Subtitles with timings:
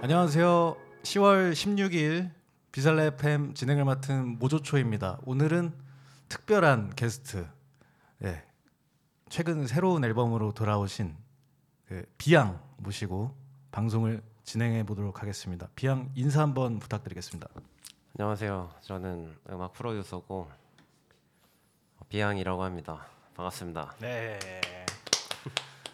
[0.00, 0.74] 안녕하세요.
[1.02, 2.30] 10월 16일
[2.72, 5.18] 비살레 FM 진행을 맡은 모조초입니다.
[5.26, 5.74] 오늘은
[6.30, 7.46] 특별한 게스트,
[8.24, 8.42] 예,
[9.28, 11.14] 최근 새로운 앨범으로 돌아오신
[11.86, 13.36] 그 비양 모시고
[13.72, 15.68] 방송을 진행해 보도록 하겠습니다.
[15.74, 17.46] 비양 인사 한번 부탁드리겠습니다.
[18.18, 18.70] 안녕하세요.
[18.80, 20.48] 저는 음악 프로듀서고
[22.08, 23.06] 비양이라고 합니다.
[23.34, 23.96] 반갑습니다.
[24.00, 24.38] 네.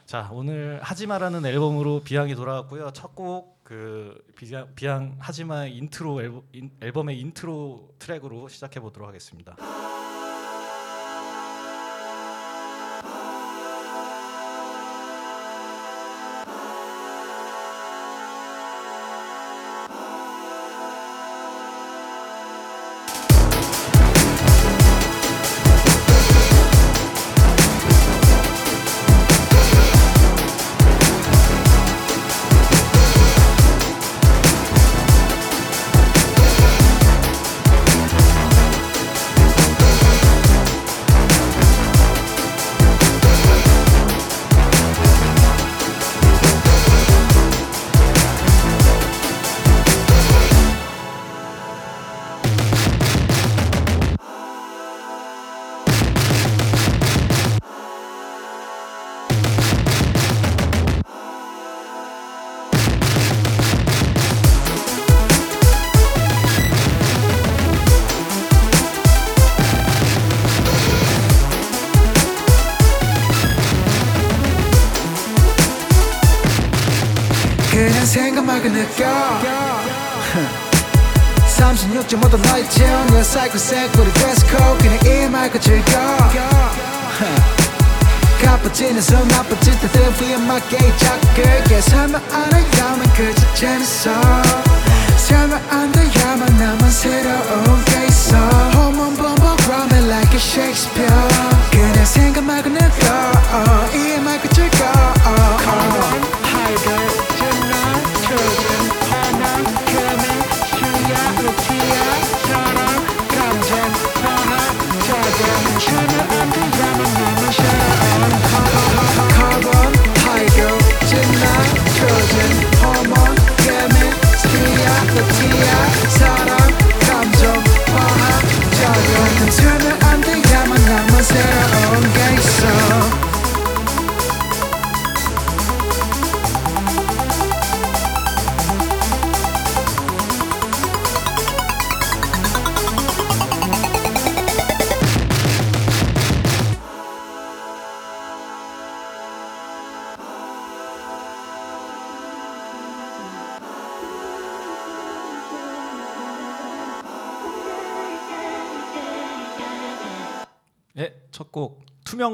[0.06, 2.92] 자 오늘 하지마라는 앨범으로 비앙이 돌아왔고요.
[2.92, 9.56] 첫 곡 그 비앙, 비앙 하지마 인트로 앨범, 인, 앨범의 인트로 트랙으로 시작해 보도록 하겠습니다.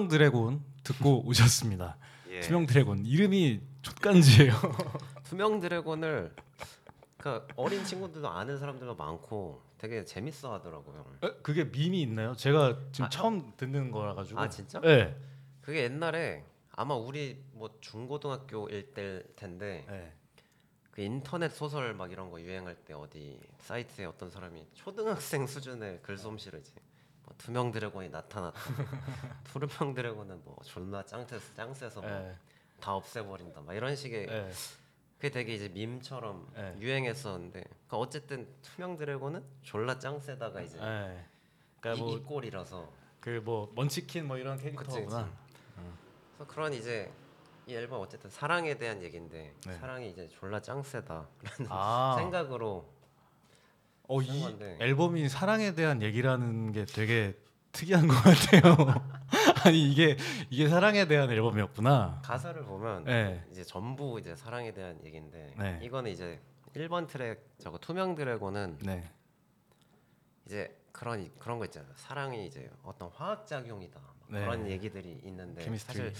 [0.00, 1.96] 투명 드래곤 듣고 오셨습니다.
[2.30, 2.40] 예.
[2.40, 4.52] 투명 드래곤 이름이 좆간지예요.
[5.24, 6.34] 투명 드래곤을
[7.18, 11.04] 그 어린 친구들도 아는 사람들도 많고 되게 재밌어 하더라고요.
[11.24, 12.34] 에, 그게 밈이 있나요?
[12.34, 14.40] 제가 지금 아, 처음 듣는 거라 가지고.
[14.40, 14.80] 아 진짜?
[14.80, 15.14] 네.
[15.60, 20.12] 그게 옛날에 아마 우리 뭐 중고등학교일 때일 텐데 네.
[20.90, 26.60] 그 인터넷 소설 막 이런 거 유행할 때 어디 사이트에 어떤 사람이 초등학생 수준의 글솜씨를
[26.60, 26.82] 이제 뭐
[27.40, 28.60] 투명 드래곤이 나타났다.
[29.44, 32.36] 투명 드래곤은 뭐 존나 짱세서 짱세서 뭐 네.
[32.80, 33.62] 다 없애버린다.
[33.62, 34.50] 막 이런 식의 네.
[35.16, 36.76] 그게 되게 이제 밈처럼 네.
[36.80, 42.88] 유행했었는데 그러니까 어쨌든 투명 드래곤은 졸라 짱세다가 이제 그러니까 이뭐 꼴이라서
[43.20, 45.24] 그 뭐 먼치킨 뭐 이런 캐릭터구나.
[45.24, 45.30] 그치.
[46.36, 47.10] 그래서 그런 이제
[47.66, 49.76] 이 앨범 어쨌든 사랑에 대한 얘기인데 네.
[49.78, 51.26] 사랑이 이제 졸라 짱세다라는
[51.70, 52.16] 아.
[52.20, 52.86] 생각으로
[54.12, 54.76] 어, 쓴 이.
[54.80, 57.38] 앨범이 사랑에 대한 얘기라는 게 되게
[57.72, 58.76] 특이한 것 같아요.
[59.64, 60.16] 아니 이게
[60.50, 62.20] 이게 사랑에 대한 앨범이었구나.
[62.24, 63.44] 가사를 보면 네.
[63.52, 65.78] 이제 전부 이제 사랑에 대한 얘기인데 네.
[65.82, 66.40] 이거는 이제
[66.74, 69.08] 1번 트랙 저거 투명 드래곤은 네.
[70.46, 71.92] 이제 그런 이- 그런 거 있잖아요.
[71.94, 74.40] 사랑이 이제 어떤 화학 작용이다 막 네.
[74.40, 76.10] 그런 얘기들이 있는데 chemistry.
[76.10, 76.14] 사실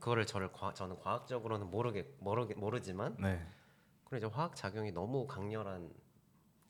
[0.00, 3.40] 그거를 저를 과, 저는 과학적으로는 모르게 모르게 모르지만 네.
[4.04, 5.88] 그런 이제 화학 작용이 너무 강렬한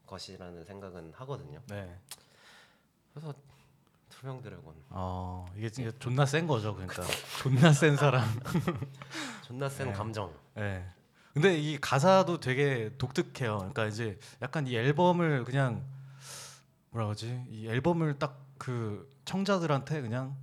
[0.06, 1.60] 것이라는 생각은 하거든요.
[1.68, 1.98] 네.
[3.12, 3.34] 그래서
[4.08, 7.02] 투명 드래곤 어 이게 진짜 존나 센 거죠, 그러니까
[7.42, 8.24] 존나 센 사람.
[9.44, 9.92] 존나 센 네.
[9.92, 10.32] 감정.
[10.58, 10.84] 예.
[11.34, 13.58] 근데 이 가사도 되게 독특해요.
[13.58, 15.84] 그러니까 이제 약간 이 앨범을 그냥
[16.90, 17.44] 뭐라 그러지?
[17.50, 20.36] 이 앨범을 딱 그 청자들한테 그냥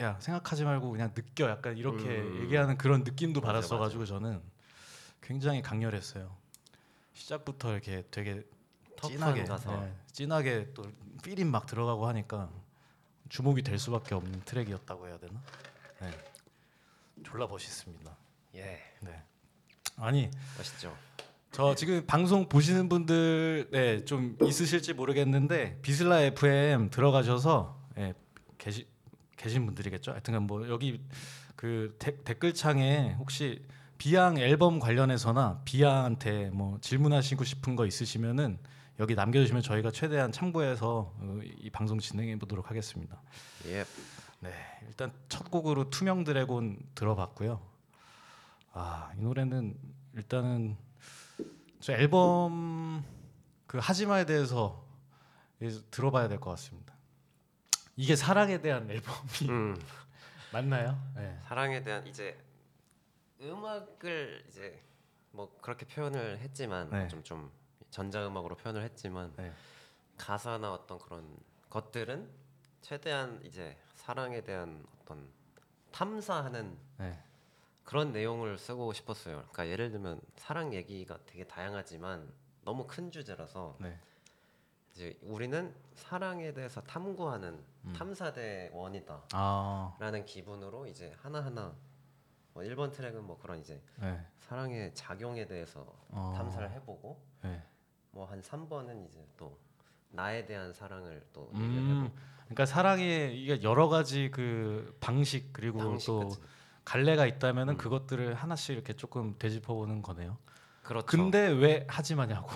[0.00, 2.42] 야 생각하지 말고 그냥 느껴 약간 이렇게 음.
[2.42, 4.40] 얘기하는 그런 느낌도 받았어가지고 저는
[5.20, 6.34] 굉장히 강렬했어요.
[7.12, 8.42] 시작부터 이렇게 되게
[9.08, 9.80] 진하게 가사.
[9.80, 10.84] 네, 진하게 또
[11.22, 12.50] 필임 막 들어가고 하니까
[13.28, 15.40] 주목이 될 수밖에 없는 트랙이었다고 해야 되나?
[16.00, 16.10] 네.
[17.24, 18.16] 졸라 멋있습니다.
[18.56, 19.22] 예, 네.
[19.96, 20.96] 아니 멋있죠.
[21.52, 28.14] 저 지금 방송 보시는 분들 네, 좀 있으실지 모르겠는데 비슬라 FM 들어가셔서 예,
[28.56, 28.86] 계시
[29.36, 30.12] 계신 분들이겠죠.
[30.12, 31.00] 하여튼 뭐 여기
[31.56, 33.62] 그 데- 댓글창에 혹시
[33.98, 38.58] 비양 앨범 관련해서나 비양한테 뭐 질문하시고 싶은 거 있으시면은
[39.00, 43.18] 여기 남겨주시면 저희가 최대한 참고해서 어, 이 방송 진행해 보도록 하겠습니다.
[43.64, 43.86] 예,
[44.40, 44.52] 네,
[44.86, 47.66] 일단 첫 곡으로 투명 드래곤 들어봤고요.
[48.74, 49.74] 아, 이 노래는
[50.16, 50.76] 일단은
[51.80, 53.02] 저 앨범
[53.66, 54.84] 그 하지마에 대해서
[55.90, 56.92] 들어봐야 될 것 같습니다.
[57.96, 59.76] 이게 사랑에 대한 앨범이 음,
[60.52, 61.00] 맞나요?
[61.16, 61.38] 네.
[61.44, 62.38] 사랑에 대한 이제
[63.40, 64.78] 음악을 이제
[65.30, 67.08] 뭐 그렇게 표현을 했지만 네.
[67.08, 67.50] 좀좀
[67.90, 69.52] 전자 음악으로 표현을 했지만 네.
[70.16, 71.36] 가사나 어떤 그런
[71.68, 72.28] 것들은
[72.82, 75.28] 최대한 이제 사랑에 대한 어떤
[75.92, 77.22] 탐사하는 네.
[77.84, 79.38] 그런 내용을 쓰고 싶었어요.
[79.38, 82.32] 그러니까 예를 들면 사랑 얘기가 되게 다양하지만
[82.62, 83.98] 너무 큰 주제라서 네.
[84.92, 87.92] 이제 우리는 사랑에 대해서 탐구하는 음.
[87.92, 91.74] 탐사대원이다라는 아, 기분으로 이제 하나하나
[92.52, 94.24] 뭐 1번 트랙은 뭐 그런 이제 네.
[94.40, 96.32] 사랑의 작용에 대해서 어.
[96.36, 97.62] 탐사를 해보고 네.
[98.12, 99.58] 뭐 한 3번은 이제 또
[100.10, 102.10] 나에 대한 사랑을 또 음,
[102.44, 106.40] 그러니까 사랑의 이게 여러 가지 그 방식 그리고 방식 또 그치.
[106.84, 107.78] 갈래가 있다면은 음.
[107.78, 110.38] 그것들을 하나씩 이렇게 조금 되짚어 보는 거네요.
[110.82, 111.06] 그렇죠.
[111.06, 112.50] 근데 왜 하지 마냐고.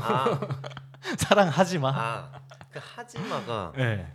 [0.00, 0.40] 아,
[1.18, 1.90] 사랑하지 마.
[1.94, 4.10] 아, 그 하지 마가 네.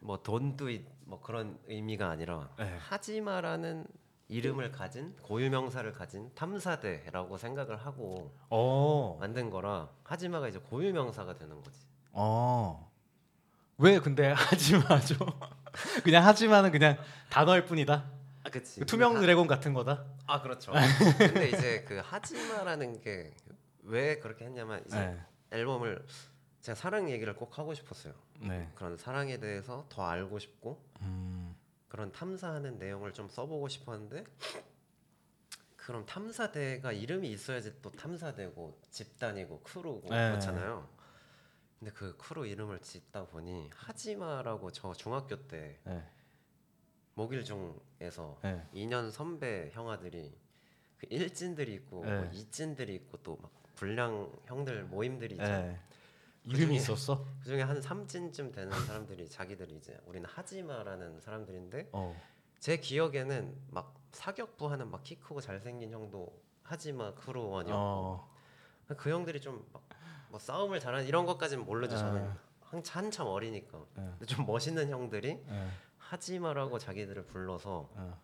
[0.00, 0.68] 뭐 돈도
[1.06, 2.76] 뭐 그런 의미가 아니라 네.
[2.78, 3.84] 하지 마라는
[4.28, 9.16] 이름을 가진 고유명사를 가진 탐사대라고 생각을 하고 어.
[9.20, 11.80] 만든 거라 하지마가 이제 고유명사가 되는 거지.
[12.12, 12.90] 어.
[13.78, 15.16] 왜 근데 하지 마죠?
[16.04, 16.98] 그냥 하지 마는 그냥
[17.30, 18.04] 단어일 뿐이다.
[18.44, 18.80] 아, 그치.
[18.80, 20.04] 그 투명 드래곤 같은 거다.
[20.26, 20.72] 아, 그렇죠.
[21.18, 23.32] 근데 이제 그 하지마라는 게
[23.88, 25.18] 왜 그렇게 했냐면 이제 네.
[25.50, 26.04] 앨범을
[26.60, 28.12] 제가 사랑 얘기를 꼭 하고 싶었어요.
[28.40, 28.68] 네.
[28.74, 31.47] 그런 사랑에 대해서 더 알고 싶고 음.
[31.88, 34.24] 그런 탐사하는 내용을 좀 써보고 싶었는데
[35.76, 40.28] 그럼 탐사대가 이름이 있어야지 또 탐사대고 집단이고 crew고 네.
[40.30, 40.86] 그렇잖아요.
[41.78, 46.04] 근데 그 크루 이름을 짓다 보니 하지마라고 저 중학교 때 네.
[47.14, 48.66] 목일중에서 네.
[48.74, 50.36] 2년 선배 형아들이
[50.98, 52.18] 그 일진들이 있고 네.
[52.20, 55.78] 뭐 이진들이 있고 또 막 불량 형들 모임들이 있잖아요.
[56.48, 56.58] 네.
[56.58, 57.24] 이름이 있었어?
[57.40, 62.14] 그중에 한 3진쯤 되는 사람들이 자기들이 이제 우리는 하지마라는 사람들인데 어.
[62.58, 68.30] 제 기억에는 막 사격부 하는 막 키 크고 잘생긴 형도 하지마 크루원이었고 어.
[68.96, 72.00] 그 형들이 좀뭐 싸움을 잘하는 이런 것까지는 모르죠 네.
[72.00, 72.30] 저는
[72.60, 74.02] 한, 한참 어리니까 네.
[74.10, 75.68] 근데 좀 멋있는 형들이 네.
[75.98, 78.20] 하지마라고 자기들을 불러서 어.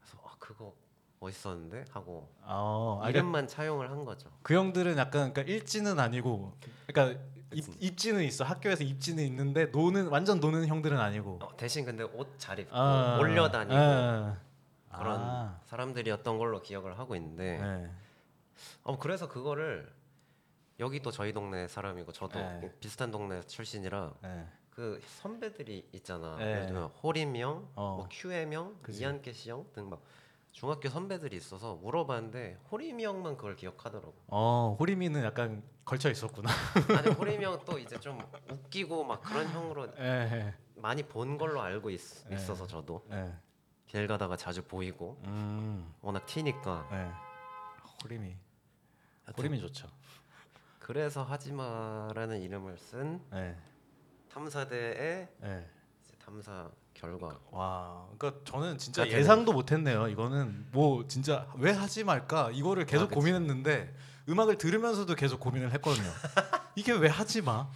[0.00, 0.74] 그래서 아 그거
[1.20, 2.96] 멋있었는데 하고 어.
[2.96, 6.54] 아, 그러니까 이름만 차용을 한 거죠 그 형들은 약간 그러니까 일지는 아니고
[6.86, 7.22] 그러니까
[7.54, 12.38] 입, 입지는 있어 학교에서 입지는 있는데 노는 완전 노는 형들은 아니고 어, 대신 근데 옷
[12.38, 14.36] 잘 입고 아, 몰려다니고 아,
[14.98, 17.90] 그런 아, 사람들이었던 걸로 기억을 하고 있는데 네.
[18.82, 19.90] 어 그래서 그거를
[20.80, 22.72] 여기도 저희 동네 사람이고 저도 네.
[22.80, 24.46] 비슷한 동네 출신이라 네.
[24.70, 26.36] 그 선배들이 있잖아.
[26.36, 26.44] 네.
[26.52, 27.96] 예를 들면 호림이 형, 어.
[27.96, 29.00] 뭐 큐엠 형, 그치.
[29.00, 30.00] 이한캐 씨형 등 막
[30.52, 34.14] 중학교 선배들이 있어서 물어봤는데 호림이 형만 그걸 기억하더라고.
[34.28, 36.50] 어 호리미는 약간 걸쳐 있었구나.
[36.98, 40.54] 아니 호림이 형또 이제 좀 웃기고 막 그런 형으로 예.
[40.76, 42.36] 많이 본 걸로 알고 있, 네.
[42.36, 43.32] 있어서 저도 예.
[43.86, 45.90] 길 가다가 자주 보이고 음.
[46.02, 47.10] 워낙 예.
[48.04, 48.36] 호리미.
[49.24, 49.88] 하여튼 호리미 좋죠.
[50.78, 53.56] 그래서 하지마라는 이름을 쓴 예.
[54.30, 55.70] 탐사대의 예.
[56.18, 60.08] 탐사 결과 와, 그러니까 저는 진짜 예상도 못했네요.
[60.08, 63.14] 이거는 뭐 진짜 왜 하지 말까 이거를 계속 아.
[63.14, 63.94] 고민했는데
[64.28, 66.10] 음악을 들으면서도 계속 고민을 했거든요.
[66.74, 67.70] 이게 왜 하지 마?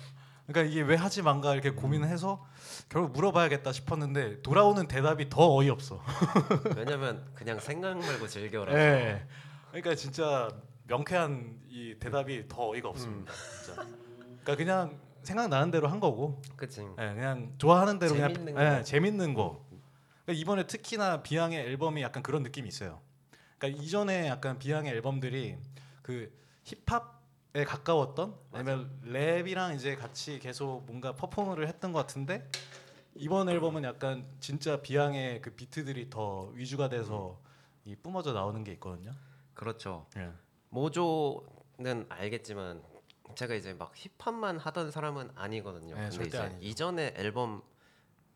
[0.47, 2.45] 그러니까 이게 왜 하지 마인가 이렇게 고민을 해서
[2.89, 6.03] 결국 물어봐야겠다 싶었는데 돌아오는 대답이 더 어이없어.
[6.77, 8.75] 왜냐면 그냥 생각 말고 즐겨라.
[8.75, 9.27] 예.
[9.69, 10.51] 그러니까 진짜
[10.89, 13.33] 명쾌한 이 대답이 더 어이가 없습니다.
[13.65, 13.87] 진짜.
[14.43, 16.83] 그러니까 그냥 생각나는 대로 한 거고 그치.
[16.83, 18.83] 예, 그냥 좋아하는 대로 재밌는 그냥 예, 거.
[18.85, 19.65] 재밌는 거.
[20.25, 23.01] 그러니까 이번에 특히나 비양의 앨범이 약간 그런 느낌이 있어요.
[23.57, 25.57] 그러니까 이전에 약간 비양의 앨범들이
[26.03, 26.33] 그
[26.65, 32.49] 힙합에 가까웠던 아니면 랩이랑 이제 같이 계속 뭔가 퍼포먼을 했던 것 같은데
[33.15, 37.39] 이번 앨범은 약간 진짜 비양의 그 비트들이 더 위주가 돼서
[37.85, 39.13] 이 뿜어져 나오는 게 있거든요.
[39.55, 40.07] 그렇죠.
[40.17, 40.31] 예.
[40.71, 42.83] 모조는 알겠지만
[43.35, 45.95] 제가 이제 막 힙합만 하던 사람은 아니거든요.
[45.95, 46.59] 네, 근데 이제 아니죠.
[46.67, 47.63] 이전에 앨범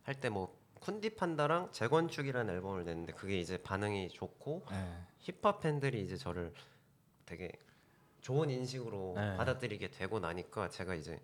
[0.02, 4.98] 할 때 뭐 쿤디 판다랑 재건축이라는 앨범을 냈는데 그게 이제 반응이 좋고 예.
[5.18, 6.52] 힙합 팬들이 이제 저를
[7.24, 7.50] 되게
[8.26, 9.36] 좋은 인식으로 네.
[9.36, 11.20] 받아들이게 되고 나니까 제가 이제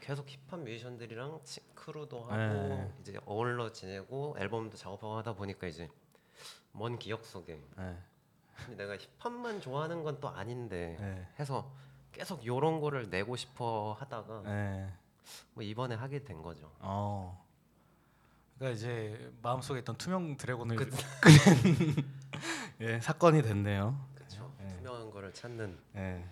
[0.00, 2.92] 계속 힙합 뮤지션들이랑 치- 크루도 하고 네.
[3.00, 5.88] 이제 어울러 지내고 앨범도 작업하고 하다 보니까 이제
[6.72, 7.96] 먼 기억 속에 예.
[8.66, 11.28] 근데 내가 힙합만 좋아하는 건 또 아닌데 예.
[11.38, 11.70] 해서
[12.10, 14.92] 계속 요런 거를 내고 싶어 하다가 예.
[15.54, 16.72] 뭐 이번에 하게 된 거죠.
[16.80, 17.46] 어.
[18.56, 20.96] 그러니까 이제 마음속에 있던 투명 드래곤을 그- 끄는
[22.80, 24.07] 예, 사건이 됐네요.
[25.28, 25.32] 네.
[25.32, 26.24] 거를 찾는 예.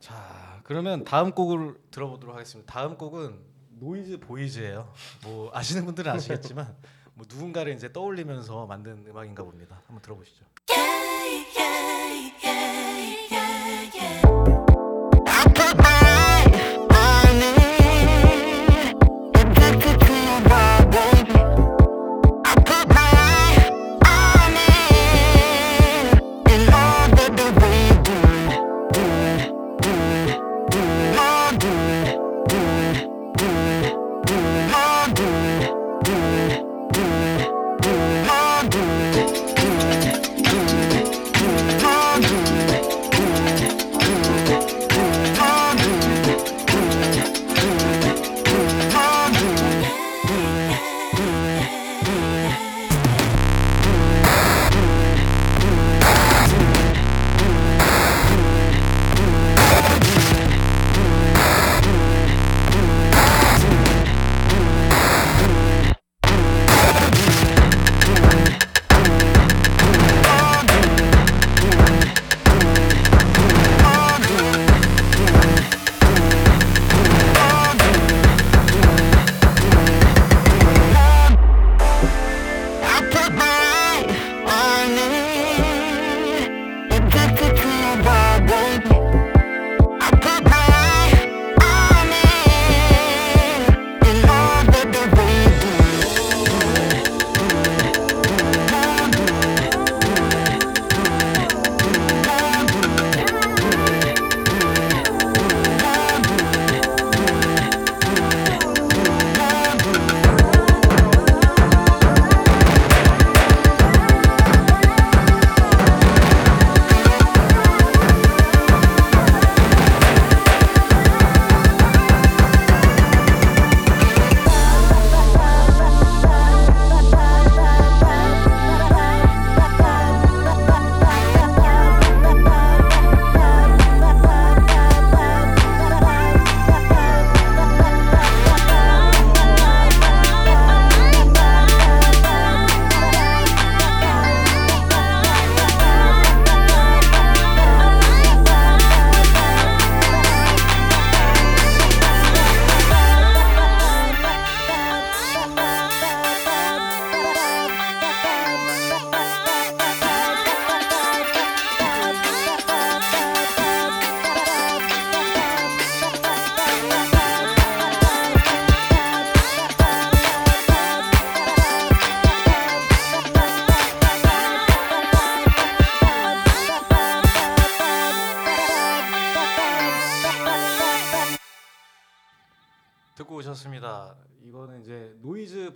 [0.00, 2.72] 자, 그러면 다음 곡을 들어보도록 하겠습니다.
[2.72, 3.40] 다음 곡은
[3.78, 4.92] Noise Boys예요.
[5.24, 6.74] 뭐 아시는 분들은 아시겠지만
[7.14, 9.80] 뭐 누군가를 이제 떠올리면서 만든 음악인가 봅니다.
[9.86, 10.44] 한번 들어보시죠.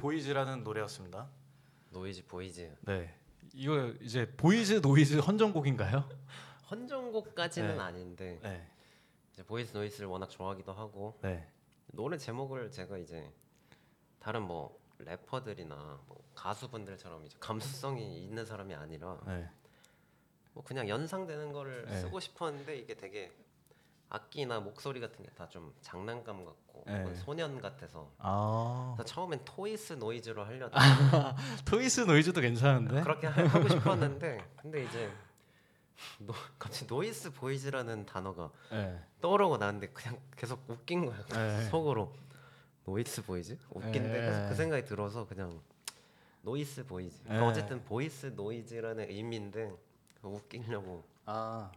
[0.00, 1.28] Boys라는 노래였습니다.
[1.90, 3.14] Noise Boys 네.
[3.52, 6.08] 이거 이제 Boys Noize 헌정곡인가요?
[6.70, 7.82] 헌정곡까지는 네.
[7.82, 8.66] 아닌데 네.
[9.30, 11.46] 이제 Boys Noize를 워낙 좋아하기도 하고 네.
[11.88, 13.30] 노래 제목을 제가 이제
[14.20, 19.50] 다른 뭐 래퍼들이나 뭐 가수분들처럼 이제 감수성이 있는 사람이 아니라 네.
[20.54, 22.00] 뭐 그냥 연상되는 거를 네.
[22.00, 23.30] 쓰고 싶었는데 이게 되게
[24.08, 27.14] 악기나 목소리 같은 게 다 좀 장난감 같고 네.
[27.14, 28.96] 소년 같아서 아.
[29.04, 30.78] 처음엔 Toys Noise로 하려다
[31.64, 33.02] Toys Noise도 괜찮은데.
[33.02, 35.10] 그렇게 하- 하고 싶었는데 근데 이제
[36.18, 38.98] 노, 갑자기 Noise Boys라는 단어가 네.
[39.20, 41.64] 떠오르고 나는데 그냥 계속 웃긴 거야 네.
[41.68, 42.12] 속으로
[42.86, 44.20] Noise Boys 웃긴데 네.
[44.26, 45.60] 계속 그 생각이 들어서 그냥
[46.42, 47.38] Noise Boys 네.
[47.38, 49.72] 어쨌든 Boys Noize라는 의미인데
[50.22, 51.70] 웃기려고 아.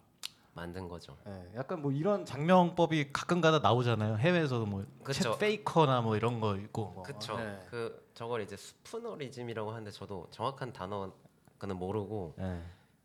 [0.54, 1.52] 만든 거죠 네.
[1.56, 4.18] 약간 뭐 이런 작명법이 가끔가다 나오잖아요.
[4.18, 5.32] 해외에서도 뭐 그쵸.
[5.32, 6.92] 챗 페이커나 뭐 이런 거 있고.
[6.92, 7.04] 뭐.
[7.04, 7.60] 그쵸 네.
[7.70, 11.12] 그 저걸 이제 spoonerism이라고 하는데 저도 정확한 단어는
[11.76, 12.62] 모르고 네.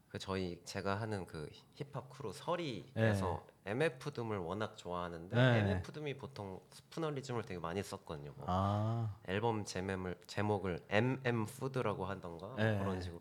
[0.08, 5.58] 그 저희 제가 하는 그 힙합 크루 서리에서 MF 둠을 워낙 좋아하는데 네.
[5.60, 8.32] MF 둠이 보통 spoonerism을 되게 많이 썼거든요.
[8.36, 12.78] 뭐 아, 앨범 제목을 제목을 MM FOOD라고 하던가 네.
[12.78, 13.20] 그런 식으로.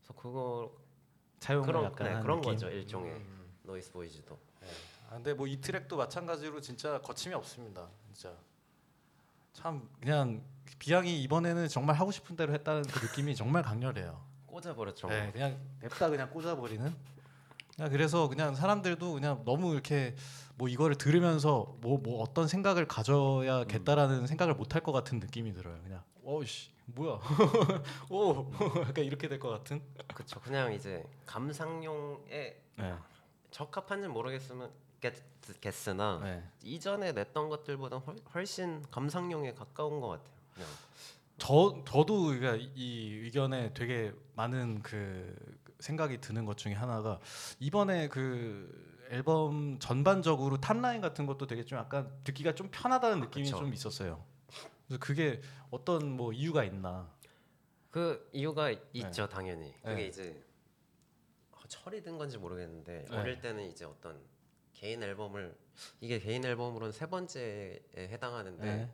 [0.00, 0.72] 그래서 그거
[1.40, 2.52] 그런 약간 네, 한 그런 느낌?
[2.52, 3.20] 거죠 일종의
[3.64, 4.38] Noise Boys도.
[5.10, 7.88] 아, 근데 뭐 이 트랙도 마찬가지로 진짜 거침이 없습니다.
[8.12, 8.34] 진짜
[9.52, 10.42] 참 그냥
[10.78, 14.24] 비양이 이번에는 정말 하고 싶은 대로 했다는 그 느낌이 정말 강렬해요.
[14.46, 15.08] 꽂아버렸죠.
[15.08, 16.94] 네, 그냥 냅다 그냥 꽂아버리는.
[17.76, 20.14] 그냥 그래서 그냥 사람들도 그냥 너무 이렇게
[20.56, 25.80] 뭐 이거를 들으면서 뭐 뭐 어떤 생각을 가져야겠다라는 생각을 못 할 것 같은 느낌이 들어요.
[25.82, 27.18] 그냥 어씨 뭐야,
[28.10, 28.50] 오
[28.86, 29.82] 약간 이렇게 될 것 같은.
[30.14, 30.40] 그렇죠.
[30.40, 32.94] 그냥 이제 감상용에 네,
[33.54, 35.14] 적합한지 모르겠으면 겠,
[35.60, 36.42] 겠으나 네.
[36.64, 40.34] 이전에 냈던 것들보다 훨, 훨씬 감상용에 가까운 것 같아요.
[40.52, 40.68] 그냥
[41.38, 45.36] 저 저도 그러니까 이 의견에 되게 많은 그
[45.78, 47.20] 생각이 드는 것 중에 하나가
[47.60, 53.58] 이번에 그 앨범 전반적으로 탑라인 같은 것도 되게 좀 약간 듣기가 좀 편하다는 느낌이 그쵸.
[53.58, 54.24] 좀 있었어요.
[54.88, 57.08] 그래서 그게 어떤 뭐 이유가 있나?
[57.92, 59.72] 그 이유가 있죠, 당연히.
[59.80, 60.06] 그게 네.
[60.08, 60.53] 이제 어,
[61.74, 63.16] 철이 든 건지 모르겠는데 네.
[63.16, 64.22] 어릴 때는 이제 어떤
[64.72, 65.56] 개인 앨범을
[66.00, 68.92] 이게 개인 앨범으로는 세 번째에 해당하는데 네.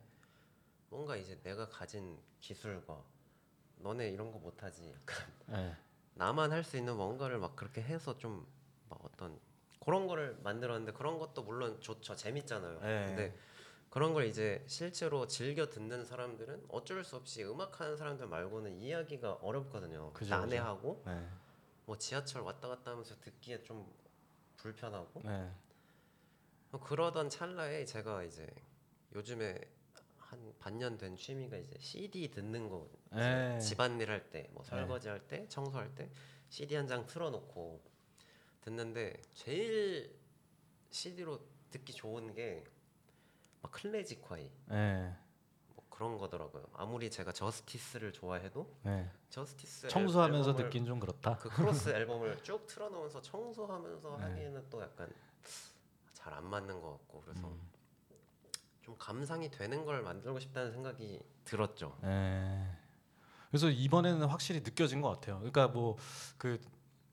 [0.89, 3.05] 뭔가 이제 내가 가진 기술과
[3.77, 4.93] 너네 이런 거 못하지.
[4.93, 5.77] 약간 네.
[6.15, 8.47] 나만 할 수 있는 뭔가를 막 그렇게 해서 좀
[8.89, 9.39] 막 어떤
[9.85, 12.81] 그런 거를 만들었는데 그런 것도 물론 좋죠 재밌잖아요.
[12.81, 13.05] 네.
[13.07, 13.39] 근데
[13.89, 20.13] 그런 걸 이제 실제로 즐겨 듣는 사람들은 어쩔 수 없이 음악하는 사람들 말고는 이해하기가 어렵거든요.
[20.13, 21.29] 그죠, 난해하고 네.
[21.91, 23.93] 뭐 지하철 왔다 갔다 하면서 듣기에 좀
[24.59, 25.51] 불편하고 네.
[26.71, 28.47] 뭐 그러던 찰나에 제가 이제
[29.13, 29.59] 요즘에
[30.19, 33.59] 한 반년 된 취미가 이제 CD 듣는 거 네.
[33.59, 36.09] 집안일 할 때, 뭐 설거지 할 때, 청소할 때
[36.49, 37.83] CD 한 장 틀어놓고
[38.61, 40.17] 듣는데 제일
[40.91, 41.41] CD로
[41.73, 42.63] 듣기 좋은 게
[43.63, 45.13] 막 클래지콰이 네.
[46.01, 46.65] 뭐 그런 거더라고요.
[46.73, 49.11] 아무리 제가 Justice를 좋아해도 네.
[49.29, 51.37] Justice 앨- 청소하면서 앨범을 듣긴 좀 그렇다.
[51.37, 54.23] 그 Cross 앨범을 쭉 틀어놓으면서 청소하면서 네.
[54.25, 55.13] 하기에는 또 약간
[56.15, 57.61] 잘 안 맞는 것 같고 그래서 음.
[58.83, 61.97] 좀 감상이 되는 걸 만들고 싶다는 생각이 들었죠.
[62.03, 62.67] 네.
[63.51, 65.37] 그래서 이번에는 확실히 느껴진 것 같아요.
[65.39, 65.97] 그러니까 뭐
[66.39, 66.59] 그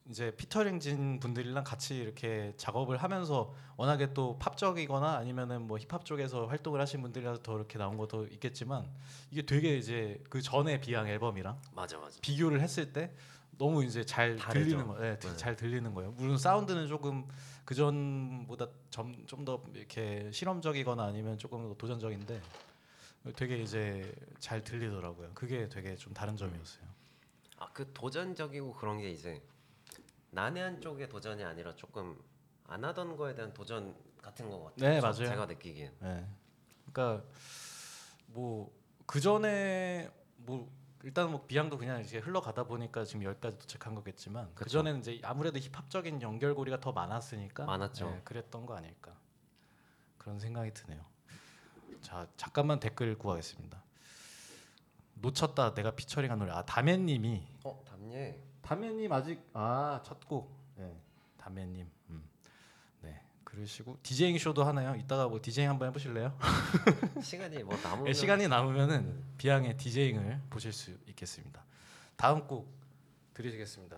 [0.10, 6.80] 이제 피터링진 분들이랑 같이 이렇게 작업을 하면서 워낙에 또 팝적이거나 아니면은 뭐 힙합 쪽에서 활동을
[6.80, 8.89] 하신 분들이라서 더 이렇게 나온 것도 있겠지만
[9.32, 12.17] 이게 되게 이제 그 전에 비양 앨범이랑 맞아 맞아.
[12.22, 13.12] 비교를 했을 때
[13.58, 14.63] 너무 이제 잘 다르죠.
[14.65, 15.02] 들리는 거예요.
[15.02, 15.36] 네, 네.
[15.36, 16.12] 잘 들리는 거예요.
[16.12, 17.28] 물론 사운드는 조금
[17.65, 22.41] 그 전보다 좀 더 이렇게 실험적이거나 아니면 조금 더 도전적인데
[23.36, 25.32] 되게 이제 잘 들리더라고요.
[25.34, 26.86] 그게 되게 좀 다른 점이었어요.
[27.58, 29.41] 아 그 도전적이고 그런 게 이제
[30.41, 32.15] 난해한 쪽의 도전이 아니라 조금
[32.67, 34.89] 안 하던 거에 대한 도전 같은 거 같아요.
[34.89, 35.30] 네, 저- 맞아요.
[35.30, 35.95] 제가 느끼기엔.
[36.00, 36.28] 네.
[36.91, 37.26] 그러니까
[38.28, 40.71] 뭐그 전에 뭐
[41.04, 44.69] 일단 뭐 비양도 그냥 이제 흘러가다 보니까 지금 여기까지 도착한 거겠지만 그.
[44.69, 48.10] 전에는 이제 아무래도 힙합적인 연결고리가 더 많았으니까 많았죠.
[48.10, 49.17] 네, 그랬던 거 아닐까
[50.19, 51.04] 그런 생각이 드네요.
[52.02, 53.82] 자 잠깐만 댓글 구하겠습니다.
[55.15, 58.43] 놓쳤다 내가 피처링한 노래 아 다맨님이 어 담예.
[58.67, 60.93] 다맨님 아직 아 첫 곡 네
[61.38, 62.23] 다맨님 음.
[63.01, 64.95] 네 그러시고 디제잉 쇼도 하나요?
[64.95, 66.38] 이따가 뭐 디제잉 한번 해보실래요?
[67.23, 71.63] 시간이 뭐 남으면 네, 시간이 남으면은 Viann의 디제잉을 보실 수 있겠습니다.
[72.17, 72.67] 다음 곡
[73.34, 73.97] 들으시겠습니다.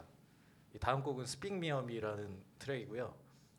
[0.76, 3.16] 이 다음 곡은 Spark Me Up이라는 트랙이고요.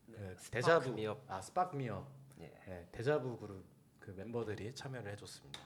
[0.06, 1.24] 네, 데자부 미업.
[1.28, 2.06] 아 스팍 미업
[2.40, 2.52] 예.
[2.66, 3.64] 네, 데자부 그룹
[3.98, 5.58] 그 멤버들이 참여를 해줬습니다.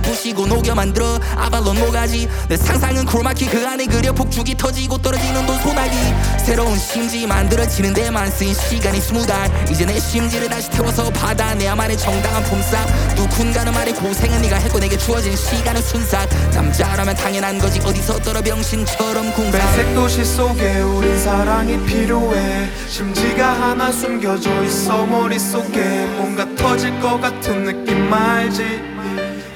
[0.00, 2.28] 부시고 녹여 만들어 아발론 모가지.
[2.48, 5.96] 내 상상은 크로마키 그 안에 그려 폭죽이 터지고 떨어지는 돈 소나기.
[6.44, 9.50] 새로운 심지 만들어지는 데만 쓰인 시간이 스무 달.
[9.70, 12.78] 이제 내 심지를 다시 태워서 받아 내야만의 정당한 품삯
[13.16, 16.28] 누군가는 말해 고생은 네가 했고 내게 주어진 시간은 순삭.
[16.54, 17.80] 남자라면 당연한 거지.
[17.80, 19.60] 어디서 떨어 병신처럼 궁상.
[19.60, 22.68] 회색 도시 속에 우린 사랑이 필요해.
[22.88, 25.80] 심지가 하나 숨겨져 있어 머릿속에.
[26.16, 28.89] 뭔가 터질 것 같은 느낌 알지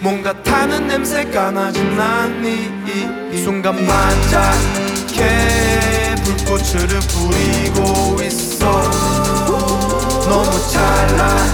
[0.04, 2.68] 뭔가 타는 냄새가 나진 않니?
[3.32, 5.24] 이 순간 반짝해
[6.22, 8.82] 불꽃을 뿌리고 있어.
[10.28, 11.48] 너무 찬란해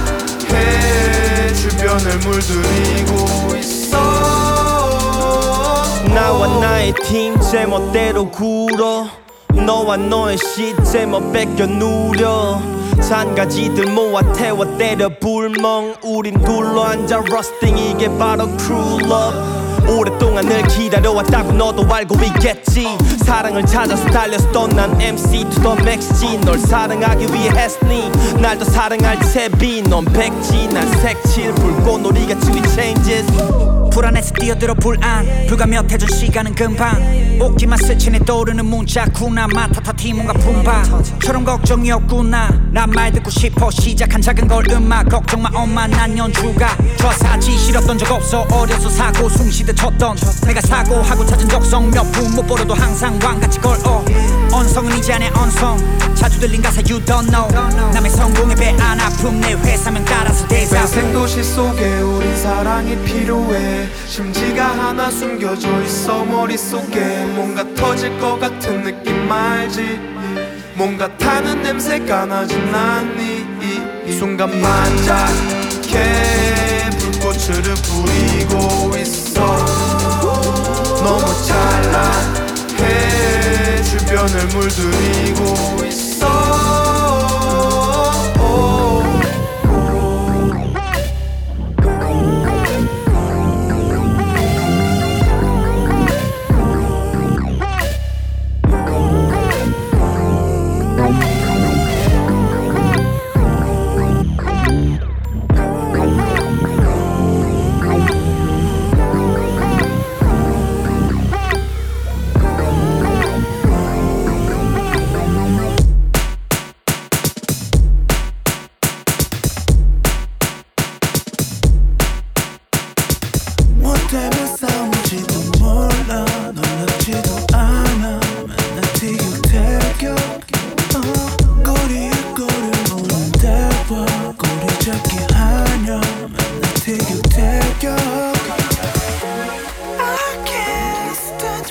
[1.54, 3.96] 주변을 물들이고 있어.
[6.12, 9.06] 나와 나의 팀 제멋대로 굴어.
[9.64, 12.79] 너와 너의 시 제멋 뺏겨 누려
[13.10, 15.96] 잔가지들 모아 태워 때려 불멍.
[16.04, 19.34] 우린 둘러 앉아 러스팅 이게 바로 크루럽
[19.88, 22.96] 오랫동안 늘 기다려왔다고 너도 알고 있겠지.
[23.24, 28.08] 사랑을 찾아서 달렸었던 난 MC to the max지 널 사랑하기 위해 했으니
[28.40, 31.52] 날 더 사랑할 채비 넌 백지 난 색칠.
[31.56, 33.26] 불꽃놀이가 지위 changes
[34.00, 35.26] 불안해서 뛰어들어 불안.
[35.46, 37.38] 불과 몇해전 시간은 금방.
[37.38, 39.46] 옷기만 스치네 떠오르는 문자구나.
[39.48, 42.48] 마타타 티몬과 품바처럼 걱정이 없구나.
[42.72, 43.70] 난 말 듣고 싶어.
[43.70, 45.06] 시작한 작은 걸 음악.
[45.10, 45.86] 걱정 마 엄마.
[45.86, 47.52] 난 연주가 저사지.
[47.58, 48.46] 싫었던 적 없어.
[48.50, 50.16] 어려서 사고 숨쉬듯 쳤던.
[50.46, 51.90] 내가 사고하고 찾은 적성.
[51.90, 54.02] 몇 분 못 벌어도 항상 왕같이 걸어.
[54.50, 55.76] 언성은 이제 안에 언성.
[56.14, 57.46] 자주 들린 가사 you don't know.
[57.92, 59.38] 남의 성공에 배 안 아픔.
[59.42, 67.24] 내 회사명 따라서 대사 회생 도시 속에 우린 사랑이 필요해 심지가 하나 숨겨져 있어 머릿속에
[67.34, 70.00] 뭔가 터질 것 같은 느낌 알지.
[70.74, 73.46] 뭔가 타는 냄새가 나진 않니?
[73.60, 76.00] 이, 이 순간 반짝해
[76.98, 80.00] 불꽃을 뿌리고 있어.
[81.02, 83.20] 너무 찬란해
[83.82, 86.26] 주변을 물들이고 있어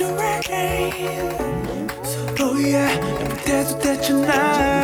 [0.00, 3.00] stand the rain 서로의
[3.44, 4.79] 때도 됐잖아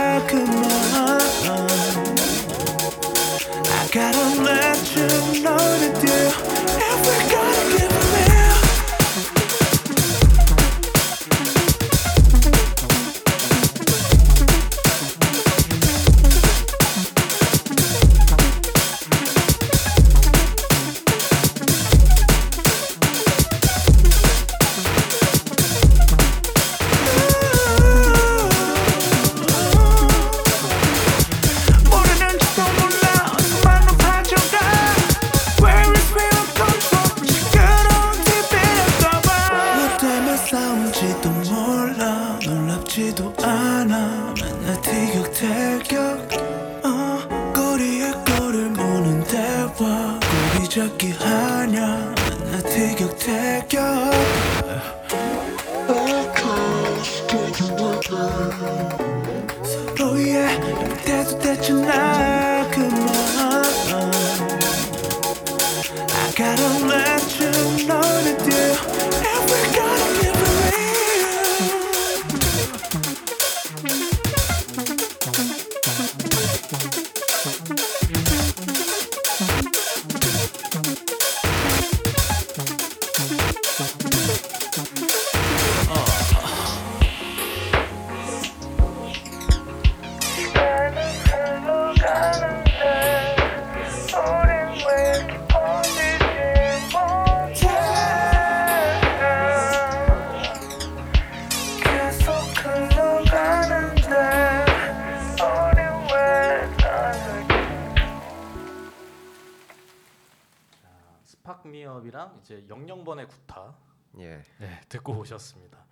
[115.26, 115.84] 오셨습니다.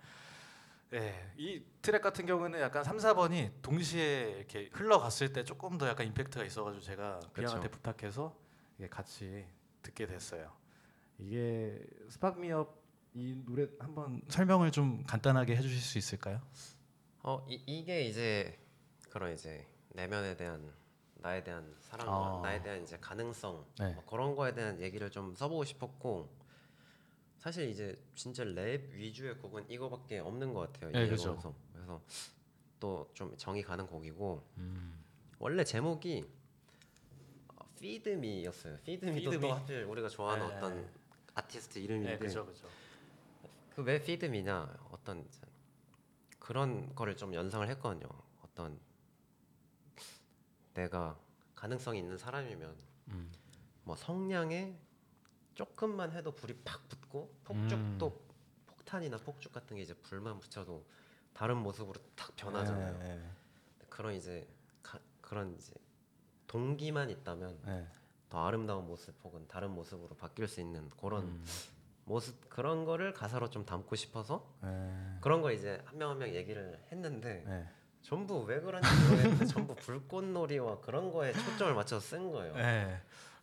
[0.91, 6.07] 네, 이 트랙 같은 경우는 약간 3, 4번이 동시에 이렇게 흘러갔을 때 조금 더 약간
[6.07, 8.35] 임팩트가 있어가지고 제가 비양한테 부탁해서
[8.77, 9.45] 이게 같이
[9.81, 10.53] 듣게 됐어요.
[11.17, 16.41] 이게 스팍미업 이 노래 한번 설명을 좀 간단하게 해주실 수 있을까요?
[17.23, 18.59] 어 이, 이게 이제
[19.09, 20.73] 그런 이제 내면에 대한
[21.15, 22.41] 나에 대한 사랑, 아.
[22.43, 23.93] 나에 대한 이제 가능성 네.
[23.93, 26.29] 뭐 그런 거에 대한 얘기를 좀 써보고 싶었고
[27.45, 30.89] 사실 이제 진짜 랩 위주의 곡은 이거밖에 없는 것 같아요.
[30.91, 31.39] 네, 이 그죠.
[31.73, 32.01] 그래서
[32.79, 35.03] 또 좀 정이 가는 곡이고 음.
[35.37, 36.27] 원래 제목이
[37.79, 38.79] 피드미였어요.
[38.79, 39.53] 피드미도 Feed 또?
[39.53, 40.55] 하필 우리가 좋아하는 네.
[40.55, 40.89] 어떤
[41.35, 42.67] 아티스트 이름인데 네, 그죠, 그죠.
[43.75, 45.23] 그왜 피드미냐 어떤
[46.39, 48.07] 그런 거를 좀 연상을 했거든요.
[48.41, 48.79] 어떤
[50.73, 51.15] 내가
[51.53, 52.75] 가능성이 있는 사람이면
[53.09, 53.31] 음.
[53.83, 54.79] 뭐 성냥에
[55.55, 58.33] 조금만 해도 불이 팍 붙고 폭죽도 음.
[58.67, 60.85] 폭탄이나 폭죽 같은 게 이제 불만 붙여도
[61.33, 62.97] 다른 모습으로 탁 변하잖아요.
[62.99, 63.15] 네,
[63.79, 64.47] 네, 그런 이제
[64.83, 65.73] 가, 그런 이제
[66.47, 67.87] 동기만 있다면 네.
[68.29, 71.45] 더 아름다운 모습 혹은 다른 모습으로 바뀔 수 있는 그런 음.
[72.05, 75.17] 모습 그런 거를 가사로 좀 담고 싶어서 네.
[75.21, 77.67] 그런 거 이제 한 명 한 명 얘기를 했는데 네.
[78.01, 82.53] 전부 왜 그런지 모르겠는데 전부 불꽃놀이와 그런 거에 초점을 맞춰서 쓴 거예요.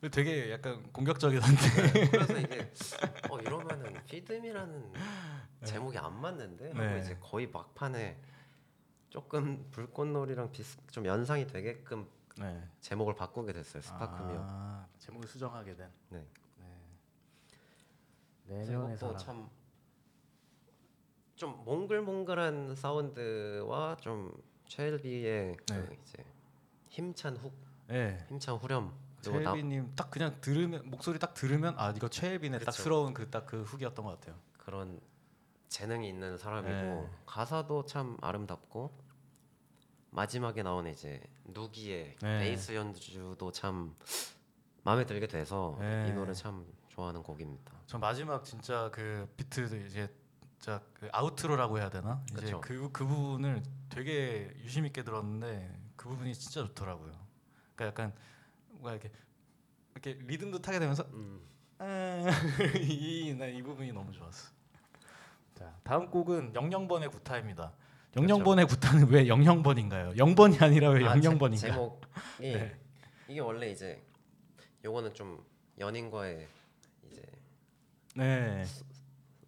[0.03, 0.09] 네.
[0.09, 1.93] 되게 약간 공격적이던데.
[1.93, 2.73] 네, 그래서 이게
[3.31, 4.93] 어 이러면은 피드미라는
[5.65, 6.99] 제목이 안 맞는데 하고 네.
[6.99, 8.21] 이제 거의 막판에
[9.11, 12.69] 조금 불꽃놀이랑 비슷 좀 연상이 되게끔 네.
[12.81, 13.81] 제목을 바꾸게 됐어요.
[13.81, 14.39] 스파크미어.
[14.41, 15.89] 아, 제목을 수정하게 된.
[16.09, 16.27] 네.
[18.47, 19.15] 네 그리고 명의 사람.
[19.15, 19.51] 또참
[21.37, 24.33] 좀 몽글몽글한 사운드와 좀그
[25.67, 25.99] 네.
[26.03, 26.25] 이제
[26.89, 27.53] 힘찬 훅,
[27.87, 28.19] 네.
[28.29, 32.71] 힘찬 후렴 최혜빈님 딱 그냥 들으면 목소리 딱 들으면 아 이거 최혜빈의 그쵸.
[32.71, 34.39] 딱스러운 그 딱 그 훅이었던 것 같아요.
[34.59, 35.01] 그런
[35.69, 37.11] 재능이 있는 사람이고 네.
[37.27, 38.93] 가사도 참 아름답고
[40.11, 42.39] 마지막에 나온 이제 누기의 네.
[42.41, 43.95] 베이스 연주도 참
[44.85, 46.09] 마음에 들게 돼서 네.
[46.09, 47.73] 이 노래 참 좋아하는 곡입니다.
[47.87, 50.13] 전 마지막 진짜 그 비트 이제
[50.59, 52.23] 진짜 그 아우트로라고 해야 되나?
[52.33, 52.61] 이제 그쵸.
[52.61, 57.13] 그, 그 부분을 되게 유심 있게 들었는데 그 부분이 진짜 좋더라고요.
[57.75, 58.15] 그러니까 약간
[58.83, 59.11] 뭔가 이렇게
[59.95, 61.41] 이렇게 리듬도 타게 되면서 음.
[62.83, 64.51] 이이 부분이 너무 좋았어.
[65.55, 67.73] 자 다음 곡은 영영번의 구타입니다.
[68.17, 70.17] 영영번의 구타는 왜 영영번인가요?
[70.17, 71.61] 영번이 아니라 왜 아, 제- 영영번인가?
[71.67, 72.01] 제 목이
[72.41, 72.77] 네.
[73.29, 74.03] 이게 원래 이제
[74.85, 75.45] 요거는 좀
[75.79, 76.47] 연인과의
[77.11, 77.23] 이제
[78.17, 78.65] 네.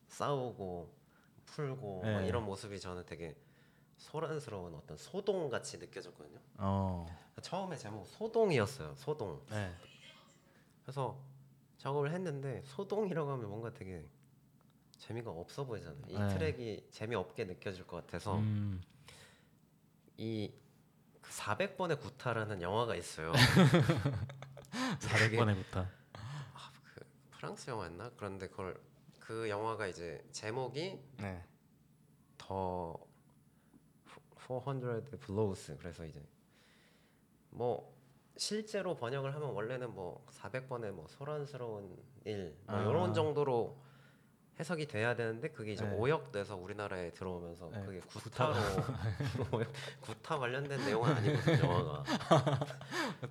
[0.09, 0.94] 싸우고
[1.47, 2.14] 풀고 네.
[2.14, 3.37] 막 이런 모습이 저는 되게
[3.97, 6.38] 소란스러운 어떤 소동 같이 느껴졌거든요.
[6.59, 7.23] 어.
[7.40, 8.94] 처음에 제목 소동이었어요.
[8.97, 9.44] 소동.
[9.51, 9.75] 네.
[10.83, 11.18] 그래서
[11.79, 14.07] 작업을 했는데 소동이라고 하면 뭔가 되게
[14.99, 16.03] 재미가 없어 보이잖아요.
[16.09, 16.29] 이 네.
[16.29, 18.83] 트랙이 재미없게 느껴질 것 같아서 음.
[20.16, 20.53] 이
[21.23, 23.33] 400번의 구타라는 영화가 있어요.
[25.01, 25.90] 400번의 구타.
[26.94, 28.12] 그 프랑스 영화였나?
[28.16, 28.81] 그런데 그걸
[29.20, 31.44] 그 영화가 이제 제목이 네.
[32.38, 32.97] 더
[34.47, 36.23] 400 blows 그래서 이제
[37.55, 37.95] 뭐
[38.37, 42.83] 실제로 번역을 하면 원래는 뭐 400번의 뭐 소란스러운 일 뭐 아.
[42.83, 43.77] 이런 정도로
[44.59, 45.95] 해석이 돼야 되는데 그게 이제 네.
[45.97, 48.55] 오역돼서 우리나라에 들어오면서 네, 그게 구타로
[50.01, 52.05] 구타 관련된 내용은 아니거든요 영화가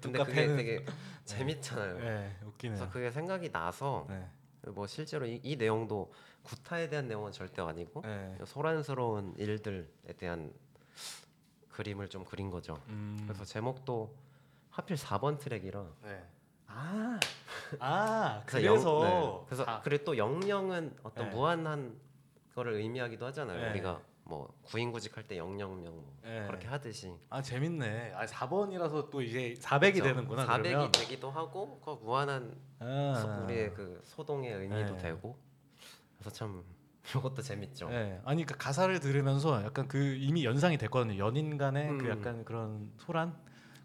[0.02, 0.86] 근데 그게 되게
[1.26, 2.78] 재밌잖아요 네, 웃기네요.
[2.78, 4.28] 그래서 그게 생각이 나서 네.
[4.68, 6.12] 뭐 실제로 이, 이 내용도
[6.44, 8.38] 구타에 대한 내용은 절대 아니고 네.
[8.46, 9.86] 소란스러운 일들에
[10.18, 10.54] 대한
[11.74, 12.78] 그림을 좀 그린 거죠.
[12.90, 13.20] 음.
[13.26, 14.14] 그래서 제목도
[14.70, 16.24] 하필 4번 트랙이라 네.
[16.68, 17.20] 아,
[17.80, 19.10] 아 그래서 그래서 영-
[19.40, 19.44] 네.
[19.48, 21.36] 그래서 아, 그리고 또 영영은 어떤 네.
[21.36, 22.00] 무한한
[22.56, 23.60] 거를 의미하기도 하잖아요.
[23.60, 23.70] 네.
[23.72, 26.46] 우리가 뭐 구인구직 할 때 영영명 뭐 네.
[26.48, 28.14] 그렇게 하듯이 아 재밌네.
[28.16, 30.92] 아 4번이라서 또 이게 400이 되는구나 400이 그러면.
[30.92, 33.16] 되기도 하고 그 무한한 아.
[33.20, 35.02] 소- 우리의 그 소동의 의미도 네.
[35.02, 35.36] 되고
[36.20, 36.64] 그래서 참
[37.10, 37.90] 이것도 재밌죠.
[37.90, 38.20] 네.
[38.26, 41.18] 아니 그 가사를 들으면서 약간 그 이미 연상이 됐거든요.
[41.18, 42.10] 연인 간의 그 음.
[42.10, 43.36] 약간 그런 소란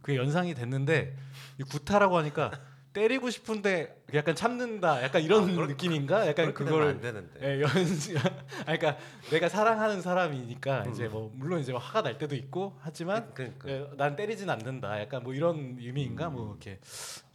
[0.02, 1.16] 그게 연상이 됐는데
[1.58, 2.50] 이 구타라고 하니까
[2.94, 5.02] 때리고 싶은데 약간 참는다.
[5.02, 6.26] 약간 이런 아, 그렇- 느낌인가?
[6.26, 7.38] 약간 그걸 안 되는데.
[7.42, 7.68] 예, 연
[8.66, 8.96] 아니, 그러니까
[9.30, 10.90] 내가 사랑하는 사람이니까 음.
[10.90, 13.68] 이제 뭐 물론 이제 화가 날 때도 있고 하지만 그러니까.
[13.68, 15.00] 예, 난 때리진 않는다.
[15.00, 16.28] 약간 뭐 이런 의미인가?
[16.28, 16.32] 음.
[16.34, 16.80] 뭐 이렇게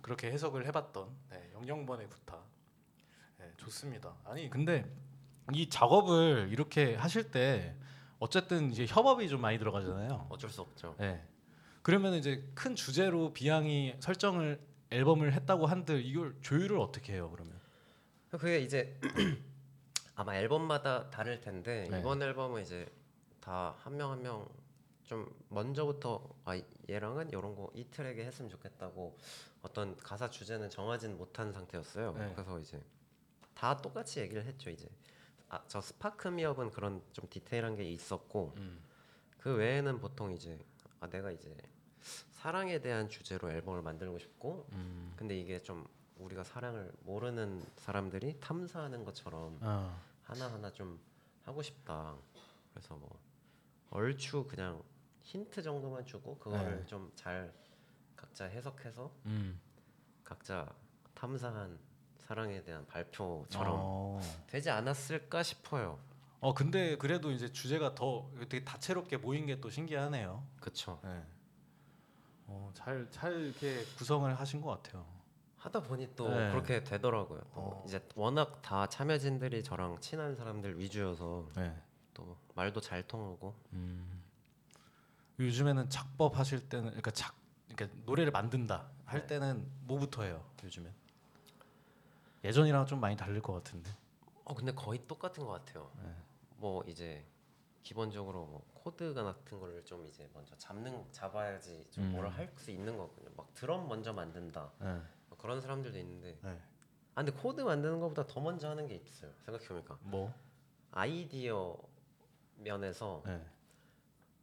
[0.01, 2.37] 그렇게 해석을 해봤던 네, 영영번의 구타.
[3.37, 4.13] 네, 좋습니다.
[4.25, 4.85] 아니 근데
[5.53, 7.75] 이 작업을 이렇게 하실 때
[8.19, 10.27] 어쨌든 이제 협업이 좀 많이 들어가잖아요.
[10.29, 10.95] 어쩔 수 없죠.
[10.99, 11.21] 네.
[11.81, 14.59] 그러면 이제 큰 주제로 비양이 설정을
[14.91, 17.29] 앨범을 했다고 한들 이걸 조율을 어떻게 해요?
[17.31, 17.59] 그러면?
[18.29, 18.97] 그게 이제
[20.15, 21.99] 아마 앨범마다 다를 텐데 네.
[21.99, 22.87] 이번 앨범은 이제
[23.41, 24.47] 다 한 명 한 명
[25.03, 26.57] 좀 먼저부터 아
[26.89, 29.17] 얘랑은 이런 거 이 트랙에 했으면 좋겠다고
[29.61, 32.13] 어떤 가사 주제는 정하진 못한 상태였어요.
[32.13, 32.31] 네.
[32.33, 32.81] 그래서 이제
[33.53, 34.69] 다 똑같이 얘기를 했죠.
[34.69, 34.87] 이제
[35.53, 38.79] 아 저 Spark Me Up은 그런 좀 디테일한 게 있었고 음.
[39.37, 40.57] 그 외에는 보통 이제
[40.99, 41.55] 아 내가 이제
[42.31, 45.13] 사랑에 대한 주제로 앨범을 만들고 싶고 음.
[45.15, 45.87] 근데 이게 좀
[46.17, 50.01] 우리가 사랑을 모르는 사람들이 탐사하는 것처럼 어.
[50.23, 50.99] 하나하나 좀
[51.43, 52.15] 하고 싶다.
[52.71, 53.19] 그래서 뭐
[53.91, 54.81] 얼추 그냥
[55.21, 56.85] 힌트 정도만 주고 그거를 네.
[56.87, 57.53] 좀잘
[58.15, 59.59] 각자 해석해서 음.
[60.23, 60.73] 각자
[61.13, 61.77] 탐사한
[62.27, 64.21] 사랑에 대한 발표처럼 어.
[64.47, 65.99] 되지 않았을까 싶어요.
[66.39, 70.45] 어 근데 그래도 이제 주제가 더 되게 다채롭게 모인 게 또 신기하네요.
[70.59, 70.99] 그쵸.
[71.03, 71.23] 네.
[72.47, 75.05] 어, 잘, 잘 이렇게 구성을 하신 것 같아요.
[75.57, 76.51] 하다 보니 또 네.
[76.51, 77.39] 그렇게 되더라고요.
[77.53, 77.83] 또 어.
[77.87, 81.73] 이제 워낙 다 참여진들이 저랑 친한 사람들 위주여서 네.
[82.13, 84.21] 또 말도 잘 통하고 음.
[85.39, 87.35] 요즘에는 작법 하실 때는 그러니까 작
[87.73, 89.27] 그러니까 노래를 만든다 할 네.
[89.27, 90.43] 때는 뭐부터 해요?
[90.63, 90.93] 요즘엔
[92.43, 93.89] 예전이랑 좀 많이 다를 것 같은데.
[94.45, 95.89] 어 근데 거의 똑같은 것 같아요.
[96.03, 96.13] 네.
[96.57, 97.25] 뭐 이제
[97.83, 102.11] 기본적으로 뭐 코드 같은 거를 좀 이제 먼저 잡는 잡아야지 좀 음.
[102.11, 103.29] 뭐를 할 수 있는 거거든요.
[103.35, 105.01] 막 드럼 먼저 만든다 네.
[105.29, 106.61] 뭐 그런 사람들도 있는데 네.
[107.15, 109.31] 아 근데 코드 만드는 것보다 더 먼저 하는 게 있어요.
[109.45, 110.33] 생각해보니까 뭐?
[110.91, 111.77] 아이디어
[112.57, 113.45] 면에서 네.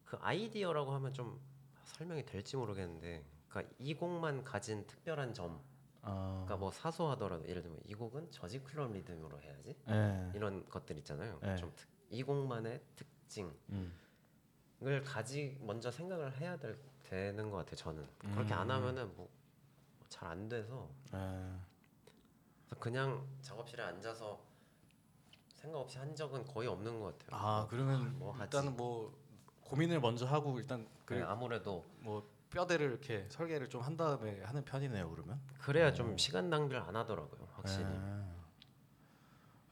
[0.05, 1.41] 그 아이디어라고 하면 좀
[1.85, 5.61] 설명이 될지 모르겠는데 그러니까 이 곡만 가진 특별한 점
[6.03, 6.43] 아.
[6.45, 10.33] 그러니까 뭐 사소하더라도 예를 들면 이 곡은 Jersey club 리듬으로 해야지 네.
[10.35, 11.39] 이런 것들 있잖아요.
[11.43, 11.57] 네.
[11.57, 13.95] 좀이 곡만의 특징을 음.
[15.05, 17.77] 가지 먼저 생각을 해야 될, 되는 것 같아요.
[17.77, 18.77] 저는 그렇게 안 음.
[18.77, 19.29] 하면은 뭐
[20.11, 21.19] 잘 안 돼서 네.
[22.67, 24.39] 그래서 그냥 작업실에 앉아서
[25.55, 27.41] 생각 없이 한 적은 거의 없는 것 같아요.
[27.41, 28.37] 아 그러면 뭐?
[28.41, 29.17] 일단은 뭐
[29.63, 34.65] 고민을 먼저 하고 일단 그 그래 아무래도 뭐 뼈대를 이렇게 설계를 좀 한 다음에 하는
[34.65, 35.09] 편이네요.
[35.11, 35.41] 그러면.
[35.61, 37.49] 그래야 좀 시간 낭비를 안 하더라고요.
[37.55, 37.85] 확실히.
[37.85, 38.25] 네.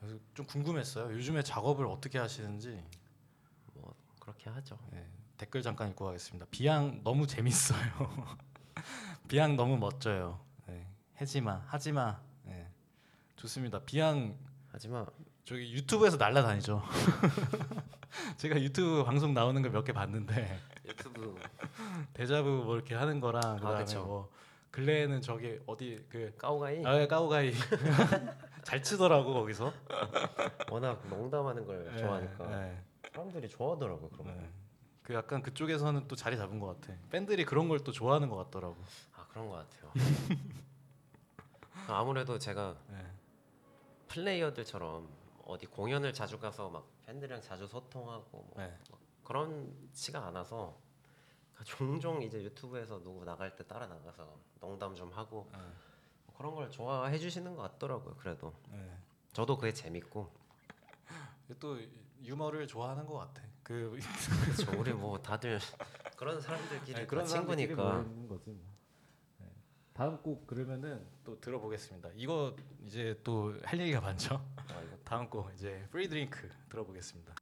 [0.01, 1.13] 그래서 좀 궁금했어요.
[1.13, 2.83] 요즘에 작업을 어떻게 하시는지
[3.75, 4.79] 뭐 그렇게 하죠.
[4.93, 5.05] 네,
[5.37, 6.47] 댓글 잠깐 읽고 가겠습니다.
[6.51, 7.79] 비양 너무 재밌어요.
[9.29, 10.41] 비양 너무 멋져요.
[10.67, 10.87] 네,
[11.21, 12.21] 해지마, 하지마.
[12.45, 12.71] 네,
[13.37, 13.81] 좋습니다.
[13.81, 14.37] 비양
[14.71, 15.05] 하지만
[15.45, 16.83] 저기 유튜브에서 날라다니죠.
[18.39, 21.39] 제가 유튜브 방송 나오는 걸 몇 개 봤는데 유튜브
[22.15, 24.05] 데자부 뭐 이렇게 하는 거랑 그다음에 그쵸.
[24.05, 24.31] 뭐
[24.71, 27.53] 근래에는 저기 어디 그 까오가이 아, 까오가이
[28.65, 29.73] 잘 치더라고 거기서.
[30.71, 34.09] 워낙 농담하는 걸 네, 좋아하니까 네, 사람들이 좋아하더라고요.
[34.11, 34.33] 그런 거.
[34.33, 34.51] 네.
[35.03, 36.95] 그 약간 그쪽에서는 또 자리 잡은 것 같아.
[37.11, 38.77] 팬들이 그런 걸 또 좋아하는 것 같더라고.
[39.17, 39.93] 아 그런 것 같아요.
[41.89, 42.99] 아무래도 제가 네.
[44.09, 45.09] 플레이어들처럼
[45.47, 48.77] 어디 공연을 자주 가서 막 팬들이랑 자주 소통하고 뭐 네.
[49.29, 50.81] 그런지가 않아서
[51.65, 55.59] 종종 이제 유튜브에서 누구 나갈 때 따라 나가서 농담 좀 하고 네.
[56.25, 58.15] 뭐 그런 걸 좋아해 주시는 것 같더라고요.
[58.17, 58.97] 그래도 네.
[59.35, 60.33] 저도 그게 재밌고
[61.61, 61.79] 또
[62.23, 63.43] 유머를 좋아하는 것 같아.
[63.63, 63.99] 그
[64.57, 64.81] 그렇죠.
[64.81, 65.59] 우리 뭐 다들
[66.17, 68.67] 그런 사람들끼리 아니, 다 사람들끼리 친구니까 거지 뭐.
[69.41, 69.47] 네.
[69.93, 72.11] 다음 곡 그러면은 또 들어보겠습니다.
[72.15, 74.43] 이거 이제 또 할 얘기가 많죠.
[74.57, 77.35] 아, 다음 곡 이제 Free Drink 들어보겠습니다.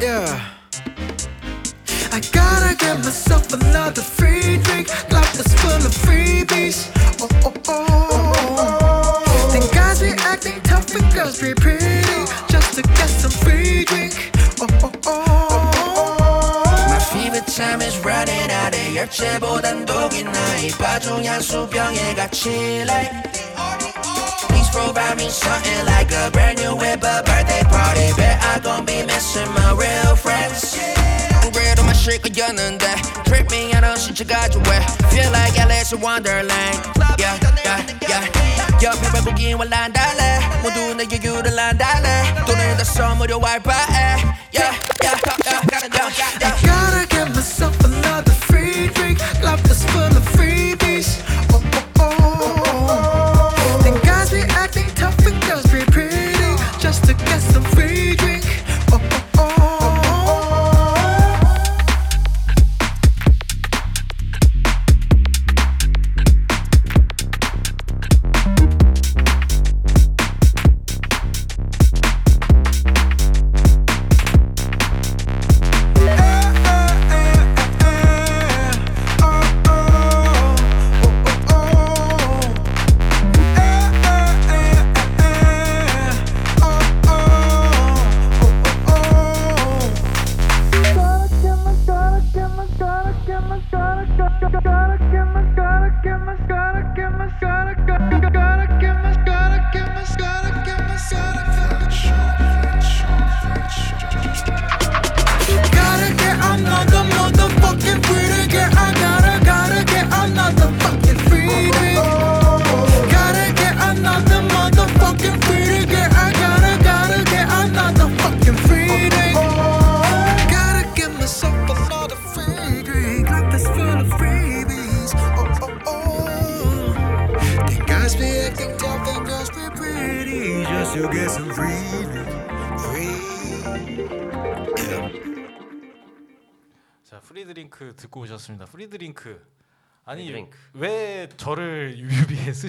[0.00, 0.50] Yeah.
[2.12, 4.88] I gotta get myself another free drink.
[5.08, 6.90] Glass is full of freebies.
[7.20, 9.50] Oh, oh, oh.
[9.52, 12.02] Then guys be acting tough and girls be pretty.
[12.48, 14.32] Just to get some free drink.
[14.60, 16.62] Oh, oh, oh.
[16.88, 23.22] My favorite time is running out 의 열쇠보단 독이 나이 빠종한 수병에 갇힐래
[24.70, 28.84] Please provide me something like a brand new whip a birthday party Bet I gon'
[28.84, 30.76] be missing my real friends
[31.42, 32.86] 안 그래도 마실 거였는데
[33.24, 34.80] Trip me 하는 신체까지 왜
[35.10, 36.80] Feel like Alice in Wonderland
[37.18, 38.46] Yeah, yeah, yeah
[38.82, 45.16] 옆에 외국인과 난 달래 모두 내 여유를 난 달래 돈을 다 써무려 알바해 Yeah, yeah,
[45.44, 46.48] yeah, yeah, yeah.
[46.48, 49.20] I gotta get myself another free drink.
[49.42, 50.09] Life is full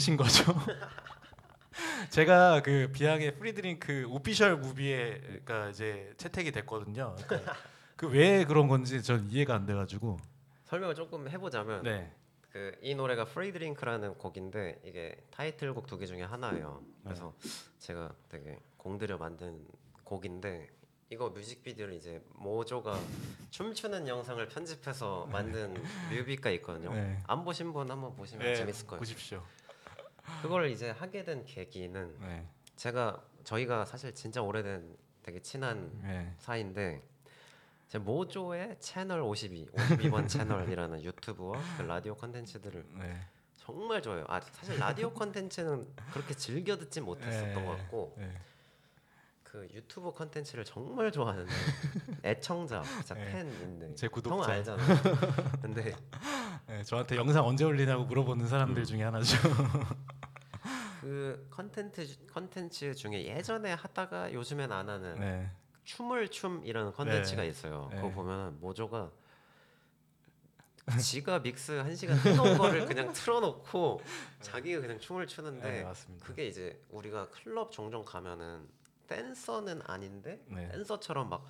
[0.02, 0.42] 쓰신 거죠?
[2.10, 7.14] 제가 그 Viann의 Free Drink official movie에 그러니까 이제 채택이 됐거든요.
[7.26, 7.54] 그러니까
[7.96, 10.18] 그왜 그런 건지 전 이해가 안 돼가지고
[10.64, 12.12] 설명을 조금 해보자면 네.
[12.50, 16.82] 그 이 노래가 Free Drink라는 곡인데 이게 타이틀곡 두 개 중에 하나예요.
[17.04, 17.32] 그래서
[17.78, 19.64] 제가 되게 공들여 만든
[20.04, 20.68] 곡인데
[21.10, 22.98] 이거 뮤직비디오를 이제 모조가
[23.50, 26.92] 춤추는 영상을 편집해서 만든 뮤비가 있거든요.
[26.92, 27.18] 네.
[27.26, 28.98] 안 보신 분 한번 보시면 네, 재밌을 거예요.
[28.98, 29.42] 보십시오.
[30.42, 32.46] 그걸 이제 하게 된 계기는 네.
[32.76, 36.34] 제가 저희가 사실 진짜 오래된 되게 친한 네.
[36.38, 37.02] 사이인데
[37.88, 43.20] 제 모조의 채널 52, 52번 채널이라는 유튜브와 그 라디오 컨텐츠들을 네.
[43.56, 44.24] 정말 좋아해요.
[44.28, 47.64] 아 사실 라디오 컨텐츠는 그렇게 즐겨 듣진 못했었던 네.
[47.64, 48.32] 것 같고 네.
[49.42, 51.52] 그 유튜브 컨텐츠를 정말 좋아하는데
[52.24, 53.30] 애청자, 진짜 네.
[53.30, 54.52] 팬인데 제형 구독자.
[54.52, 54.82] 알잖아.
[55.60, 55.94] 근데
[56.66, 59.36] 네, 저한테 영상 언제 올리냐고 물어보는 사람들 중에 하나죠.
[61.00, 65.50] 그 컨텐츠 컨텐츠 중에 예전에 하다가 요즘엔 안 하는 네.
[65.84, 67.48] 춤을 춤이라는 컨텐츠가 네.
[67.48, 67.88] 있어요.
[67.90, 67.96] 네.
[67.96, 69.10] 그거 보면 모조가
[71.00, 74.00] 지가 믹스 한 시간 해놓은 거를 그냥 틀어놓고
[74.40, 75.92] 자기가 그냥 춤을 추는데 네.
[76.20, 78.68] 그게 이제 우리가 클럽 종종 가면은
[79.08, 80.68] 댄서는 아닌데 네.
[80.68, 81.46] 댄서처럼 막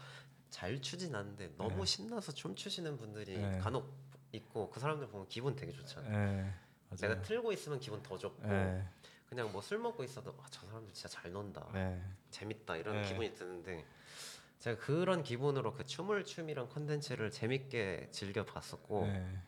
[0.52, 1.84] 잘 추진 않는데 너무 네.
[1.86, 3.58] 신나서 춤 추시는 분들이 네.
[3.58, 3.90] 간혹
[4.32, 6.10] 있고 그 사람들 보면 기분 되게 좋잖아요.
[6.10, 6.54] 네.
[7.00, 7.22] 내가.
[7.22, 8.84] 틀고 있으면 기분 더 좋고 네.
[9.28, 11.66] 그냥 뭐 술 먹고 있어도 아, 저 사람들 진짜 잘 논다.
[11.72, 12.02] 네.
[12.30, 13.08] 재밌다 이런 네.
[13.08, 13.84] 기분이 드는데
[14.58, 19.38] 제가 그런 기분으로 그 춤을 춤이란 컨텐츠를 재밌게 즐겨 봤었고 네.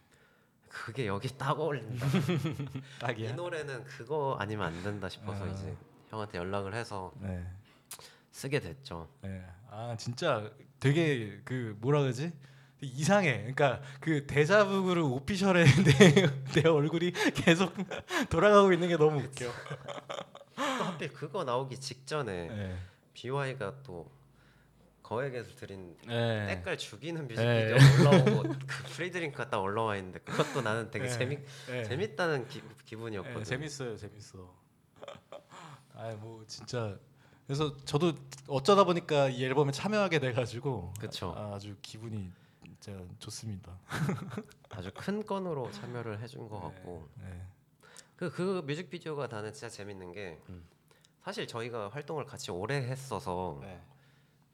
[0.68, 2.06] 그게 여기 딱 어울린다.
[3.00, 3.30] 딱이야.
[3.30, 5.48] 이 노래는 그거 아니면 안 된다 싶어서 아.
[5.48, 5.76] 이제
[6.08, 7.46] 형한테 연락을 해서 네.
[8.32, 9.08] 쓰게 됐죠.
[9.20, 9.46] 네.
[9.70, 12.32] 아 진짜 되게 그 뭐라 그러지?
[12.84, 13.38] 이상해.
[13.38, 15.64] 그러니까 그 데자부 그룹 official에
[16.54, 17.72] 내, 내 얼굴이 계속
[18.30, 19.46] 돌아가고 있는 게 너무 웃겨.
[20.56, 22.78] 또 하필 그거 나오기 직전에 네.
[23.14, 24.10] BY가 또
[25.02, 26.46] 거액을 들인 네.
[26.46, 27.34] 때깔 죽이는 네.
[27.34, 31.10] 뮤직비디오 올라오고 그 Free Drink가 딱 올라와 있는데 그것도 나는 되게 네.
[31.10, 31.84] 재밌 네.
[31.84, 33.38] 재밌다는 기, 기분이었거든.
[33.40, 34.50] 네, 재밌어요, 재밌어.
[35.94, 36.98] 아뭐 진짜
[37.46, 38.14] 그래서 저도
[38.48, 41.34] 어쩌다 보니까 이 앨범에 참여하게 돼가지고 그쵸.
[41.36, 42.32] 아, 주 기분이
[42.84, 43.78] 진짜 좋습니다.
[44.68, 47.46] 아주 큰 건으로 참여를 해준 것 같고 네.
[48.14, 50.62] 그, 그 뮤직비디오가 나는 진짜 재밌는 게 음.
[51.22, 53.80] 사실 저희가 활동을 같이 오래 했어서 네.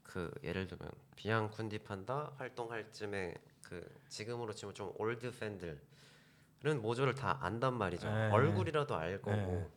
[0.01, 7.15] 그 예를 들면 비앙 쿤디 판다 활동할 쯤에 그 지금으로 치면 좀 올드 팬들은 모조를
[7.15, 8.29] 다 안단 말이죠 네.
[8.29, 9.69] 얼굴이라도 알 거고 네.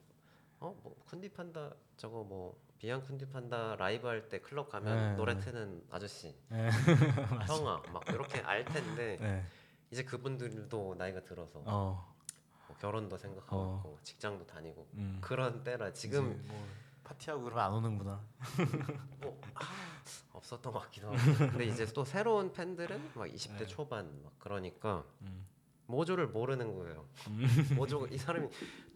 [0.60, 5.16] 어뭐 쿤디 판다 저거 뭐 비앙 쿤디 판다 라이브 할 때 클럽 가면 네.
[5.16, 6.68] 노래 트는 아저씨 네.
[7.48, 9.42] 형아 막 이렇게 알 텐데 네.
[9.90, 12.14] 이제 그분들도 나이가 들어서 어.
[12.68, 13.76] 뭐 결혼도 생각하고 어.
[13.78, 15.16] 있고 직장도 다니고 음.
[15.22, 16.66] 그런 때라 지금 뭐
[17.04, 18.20] 파티하고 그러면 안 오는구나.
[19.22, 19.62] 뭐 아,
[20.34, 21.16] 없었던 것 같기도 하고
[21.56, 23.66] 근데 이제 또 새로운 팬들은 막 20대 네.
[23.66, 25.46] 초반 막 그러니까 음.
[25.86, 27.08] 모조를 모르는 거예요
[27.76, 28.46] 모조 이 사람이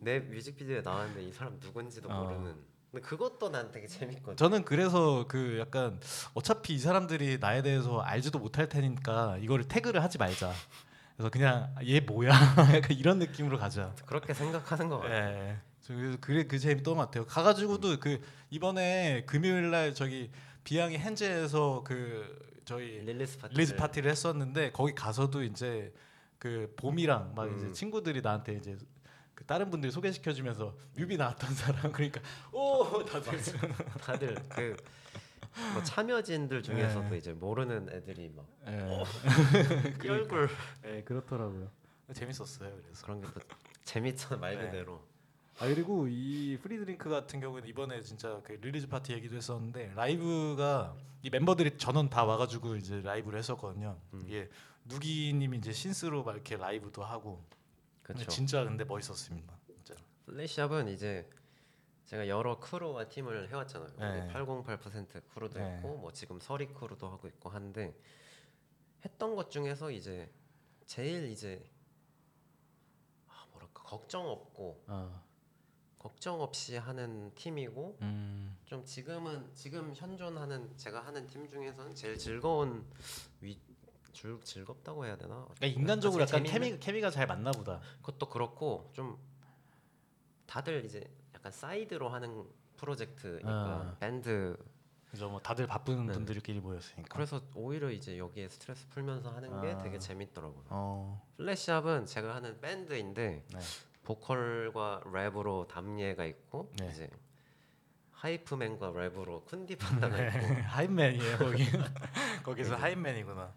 [0.00, 2.24] 내 뮤직비디오에 나왔는데 이 사람 누군지도 어.
[2.24, 6.00] 모르는 근데 그것도 난 되게 재밌거든 저는 그래서 그 약간
[6.34, 10.52] 어차피 이 사람들이 나에 대해서 알지도 못할 테니까 이거를 태그를 하지 말자.
[11.16, 12.30] 그래서 그냥 얘 뭐야
[12.74, 13.94] 약간 이런 느낌으로 가자.
[14.06, 15.58] 그렇게 생각하는 것 같아 예.
[15.82, 17.26] 저 그래서 그래 그 재미 또 같아요.
[17.26, 18.20] 가가지고도 그
[18.50, 20.30] 이번에 금요일 날 저기
[20.64, 25.92] 비앙이 헨즈에서 그 저희 release 파티 release 파티를 했었는데 거기 가서도 이제
[26.38, 27.72] 그 봄이랑 막 이제 음.
[27.72, 28.78] 친구들이 나한테 이제
[29.38, 32.20] 그 다른 분들 소개시켜주면서 뮤비 나왔던 사람 그러니까
[32.50, 33.38] 오 다들
[34.00, 34.76] 다들 그
[35.72, 37.16] 뭐 참여진들 중에서도 네.
[37.16, 40.48] 이제 모르는 애들이 막 이 예, 얼굴
[40.84, 41.68] 예 그렇더라고요.
[42.12, 42.70] 재밌었어요.
[42.82, 43.40] 그래서 그런 게 또
[43.84, 44.66] 재밌잖아 말 네.
[44.66, 45.00] 그대로
[45.58, 50.94] 아 그리고 이 Free Drink 같은 경우는 이번에 진짜 그 release 파티 얘기도 했었는데 라이브가
[51.22, 53.98] 이 멤버들이 전원 다 와가지고 이제 라이브를 했었거든요.
[54.14, 54.22] 음.
[54.26, 54.48] 이게
[54.84, 57.44] 누기님이 이제 synth로 막 이렇게 라이브도 하고
[58.14, 59.58] 그렇죠 진짜 근데 멋있었습니다.
[59.66, 59.94] 진짜.
[60.24, 61.28] 플래시압은 이제
[62.06, 63.90] 제가 여러 crew와 팀을 해왔잖아요.
[63.98, 64.32] 네.
[64.32, 65.76] 808% crew도 네.
[65.76, 67.94] 있고 뭐 지금 서리 crew도 하고 있고 한데
[69.04, 70.32] 했던 것 중에서 이제
[70.86, 71.70] 제일 이제
[73.26, 75.22] 아 뭐랄까 걱정 없고 어.
[75.98, 78.56] 걱정 없이 하는 팀이고 음.
[78.64, 82.84] 좀 지금은 지금 현존하는 제가 하는 팀 중에서는 제일 즐거운 위
[84.18, 85.46] 즐, 즐겁다고 해야 되나?
[85.56, 87.80] 그러니까 인간적으로 약간 케미 케미가 잘 맞나 보다.
[88.00, 89.16] 그것도 그렇고 좀
[90.46, 92.44] 다들 이제 약간 사이드로 하는
[92.76, 93.96] 프로젝트니까 아.
[94.00, 94.56] 밴드
[95.08, 96.12] 그죠 뭐 다들 바쁜 네.
[96.12, 97.08] 분들끼리 모였으니까.
[97.14, 99.78] 그래서 오히려 이제 여기에 스트레스 풀면서 하는 게 아.
[99.78, 100.64] 되게 재밌더라고요.
[100.70, 101.24] 어.
[101.36, 103.58] 플래시압은 제가 하는 밴드인데 네.
[104.02, 106.88] 보컬과 랩으로 담예가 있고 네.
[106.90, 107.08] 이제
[108.18, 111.64] hype man과 랩으로 쿤디 판다가 있고 hype man이에요 거기.
[112.42, 113.52] 거기서 hype man이구나.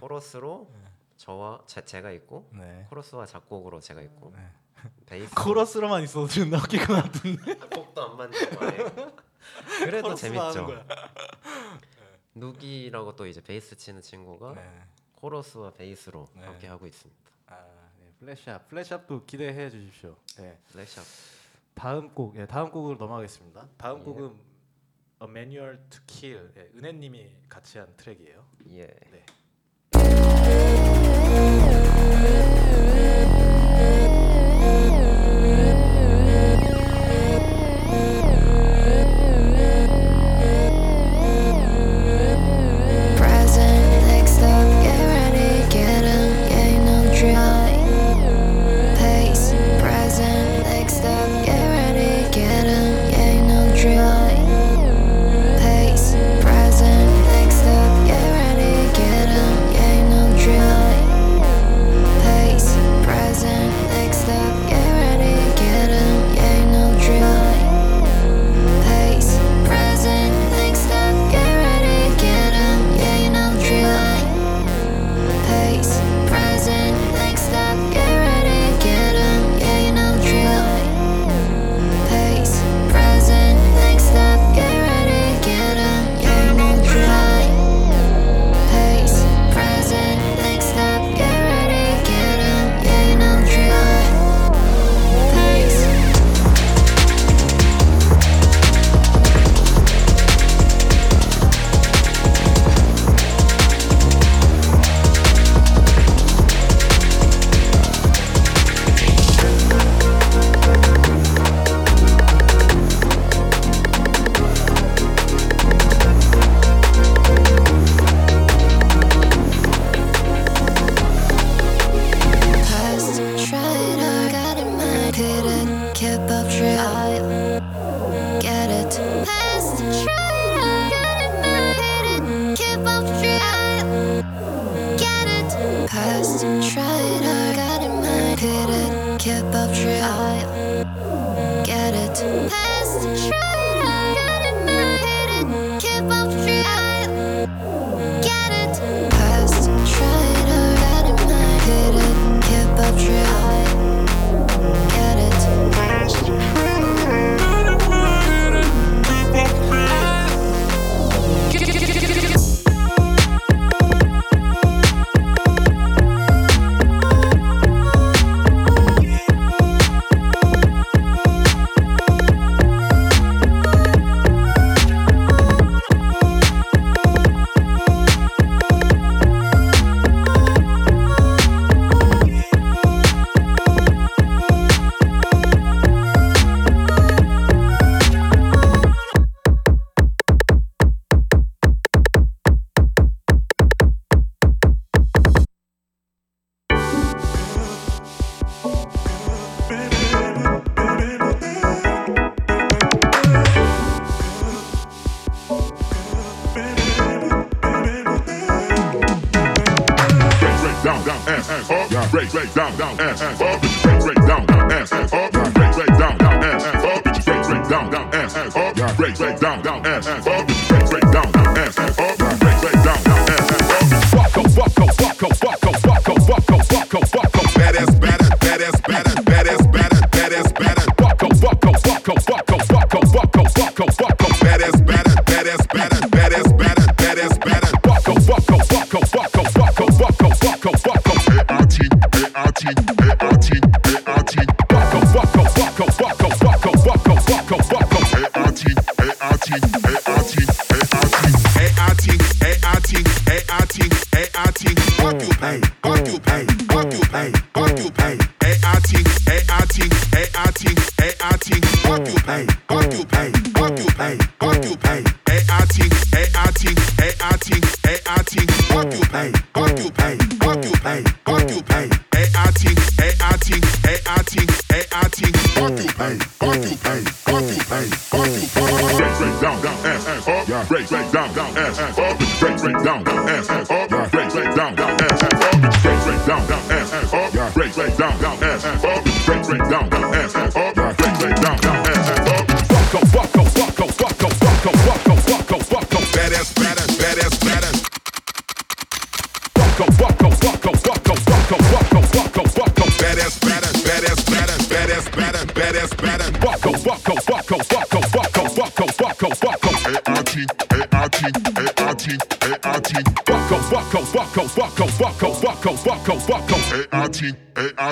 [0.00, 0.70] 코러스로
[1.16, 2.86] 저와 제, 제가 있고 네.
[2.90, 4.50] 코러스와 작곡으로 제가 있고 네.
[5.06, 7.54] 베이스 코러스로만 있어도 웃길 것 같은데.
[7.70, 9.12] 곡도 안 맞는 거예요.
[9.78, 10.84] 그래도 재밌죠.
[12.34, 14.82] 누기라고 또 이제 베이스 치는 친구가 네.
[15.14, 16.42] 코러스와 베이스로 네.
[16.44, 17.20] 함께 하고 있습니다.
[17.46, 17.64] 아,
[18.00, 18.12] 네.
[18.18, 18.68] 플래시압.
[18.68, 20.16] 플래시압도 기대해 주십시오.
[20.38, 20.58] 네.
[20.72, 21.04] 플래시압
[21.74, 23.68] 다음 곡, 예, 다음 곡으로 넘어가겠습니다.
[23.76, 24.04] 다음 예.
[24.04, 24.52] 곡은
[25.22, 26.52] A Manual to Kill.
[26.56, 28.46] 예, 은혜님이 같이 한 트랙이에요.
[28.70, 28.86] 예.
[28.86, 29.24] 네.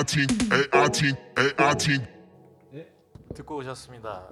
[0.01, 2.01] A-I-T, A-I-T.
[3.35, 4.29] 듣고 오셨습니다.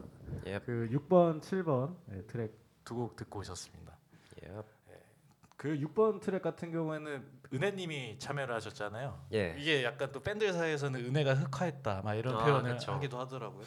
[0.47, 0.57] 예.
[0.65, 2.51] 그 6번, 7번 네, 트랙
[2.83, 3.95] 두 곡 듣고 오셨습니다.
[4.43, 4.51] 예.
[5.55, 9.27] 그 6번 트랙 같은 경우에는 은혜님이 참여를 하셨잖아요.
[9.33, 9.55] 예.
[9.59, 12.91] 이게 약간 또 밴드 사이에서는 은혜가 흑화했다, 막 이런 아, 표현을 그쵸.
[12.93, 13.63] 하기도 하더라고요.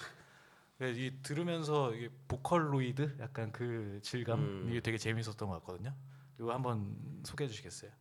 [0.79, 4.67] 그래서 이 들으면서 이게 보컬로이드 약간 그 질감 음.
[4.71, 5.95] 이게 되게 재밌었던 것 같거든요.
[6.41, 7.93] 이거 한번 소개해 주시겠어요?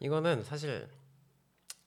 [0.00, 0.88] 이거는 사실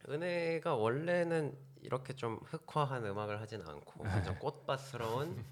[0.09, 5.43] 은혜가 원래는 이렇게 좀 흑화한 음악을 하진 않고 완전 꽃밭스러운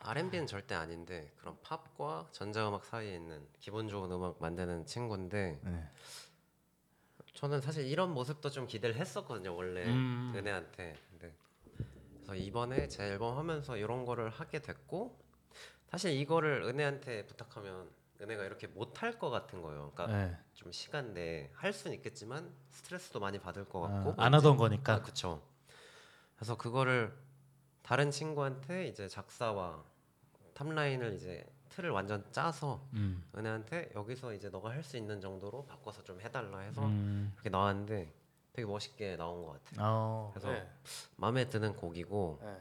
[0.00, 5.90] R&B는 절대 아닌데 그런 팝과 전자음악 사이에 있는 기분 좋은 음악 만드는 친구인데 네.
[7.34, 10.32] 저는 사실 이런 모습도 좀 기대를 했었거든요 원래 음.
[10.34, 11.34] 은혜한테 근데
[12.14, 15.18] 그래서 이번에 제 앨범 하면서 이런 거를 하게 됐고
[15.90, 17.88] 사실 이거를 은혜한테 부탁하면
[18.20, 20.36] 은혜가 이렇게 못할 것 같은 거예요 그러니까 네.
[20.54, 24.94] 좀 시간 내에 할 수는 있겠지만 스트레스도 많이 받을 것 같고 아, 안 하던 거니까.
[24.94, 25.42] 아, 그쵸
[26.36, 27.16] 그래서 그거를
[27.82, 29.84] 다른 친구한테 이제 작사와
[30.54, 33.22] 탑라인을 이제 틀을 완전 짜서 음.
[33.36, 37.30] 은혜한테 여기서 이제 너가 할 수 있는 정도로 바꿔서 좀 해달라 해서 음.
[37.34, 38.12] 그렇게 나왔는데
[38.52, 40.68] 되게 멋있게 나온 것 같아요 어, 그래서 네.
[41.16, 42.56] 마음에 드는 곡이고 네.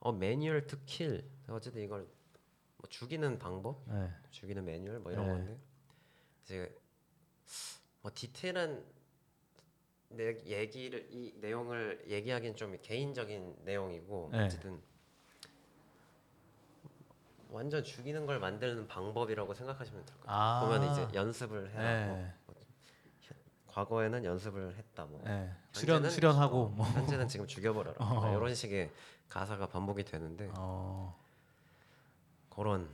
[0.00, 2.06] 어 매뉴얼 투킬 어쨌든 이걸
[2.82, 4.10] 뭐 죽이는 방법 네.
[4.30, 5.32] 죽이는 매뉴얼 뭐 이런 네.
[5.32, 5.58] 건데
[6.42, 6.78] 이제
[8.02, 8.84] 뭐 디테일한
[10.08, 14.44] 내 얘기를 이 내용을 얘기하기는 좀 개인적인 내용이고 네.
[14.44, 14.82] 어쨌든
[17.50, 20.36] 완전 죽이는 걸 만드는 방법이라고 생각하시면 될 것 같아요.
[20.40, 20.60] 아.
[20.64, 21.82] 보면 이제 연습을 해라.
[22.16, 22.34] 네.
[22.46, 22.56] 뭐,
[23.68, 25.04] 과거에는 연습을 했다.
[25.06, 25.50] 뭐 네.
[25.72, 26.84] 수련 수련하고 어, 뭐.
[26.86, 27.96] 현재는 지금 죽여버려라.
[28.04, 28.20] 어.
[28.20, 28.90] 막 이런 식의
[29.28, 31.16] 가사가 반복이 되는데 어.
[32.54, 32.88] 그런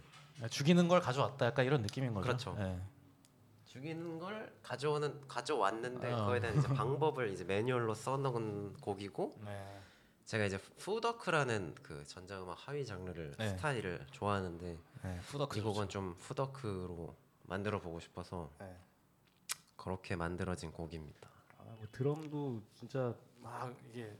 [0.50, 2.26] 죽이는 걸 가져왔다 약간 이런 느낌인 거죠.
[2.26, 2.54] 그렇죠.
[2.58, 2.80] 네.
[3.64, 6.16] 죽이는 걸 가져오는 가져왔는데 어.
[6.16, 9.80] 그거에 대한 이제 방법을 이제 매뉴얼로 써놓은 곡이고 네.
[10.24, 13.48] 제가 이제 푸더크라는 그 전자음악 하위 장르를 네.
[13.48, 15.20] 스타일을 좋아하는데 네.
[15.56, 18.76] 이 곡은 좀 푸더크로 만들어 보고 싶어서 네.
[19.76, 21.30] 그렇게 만들어진 곡입니다.
[21.58, 24.16] 아, 뭐 드럼도 진짜 막 이게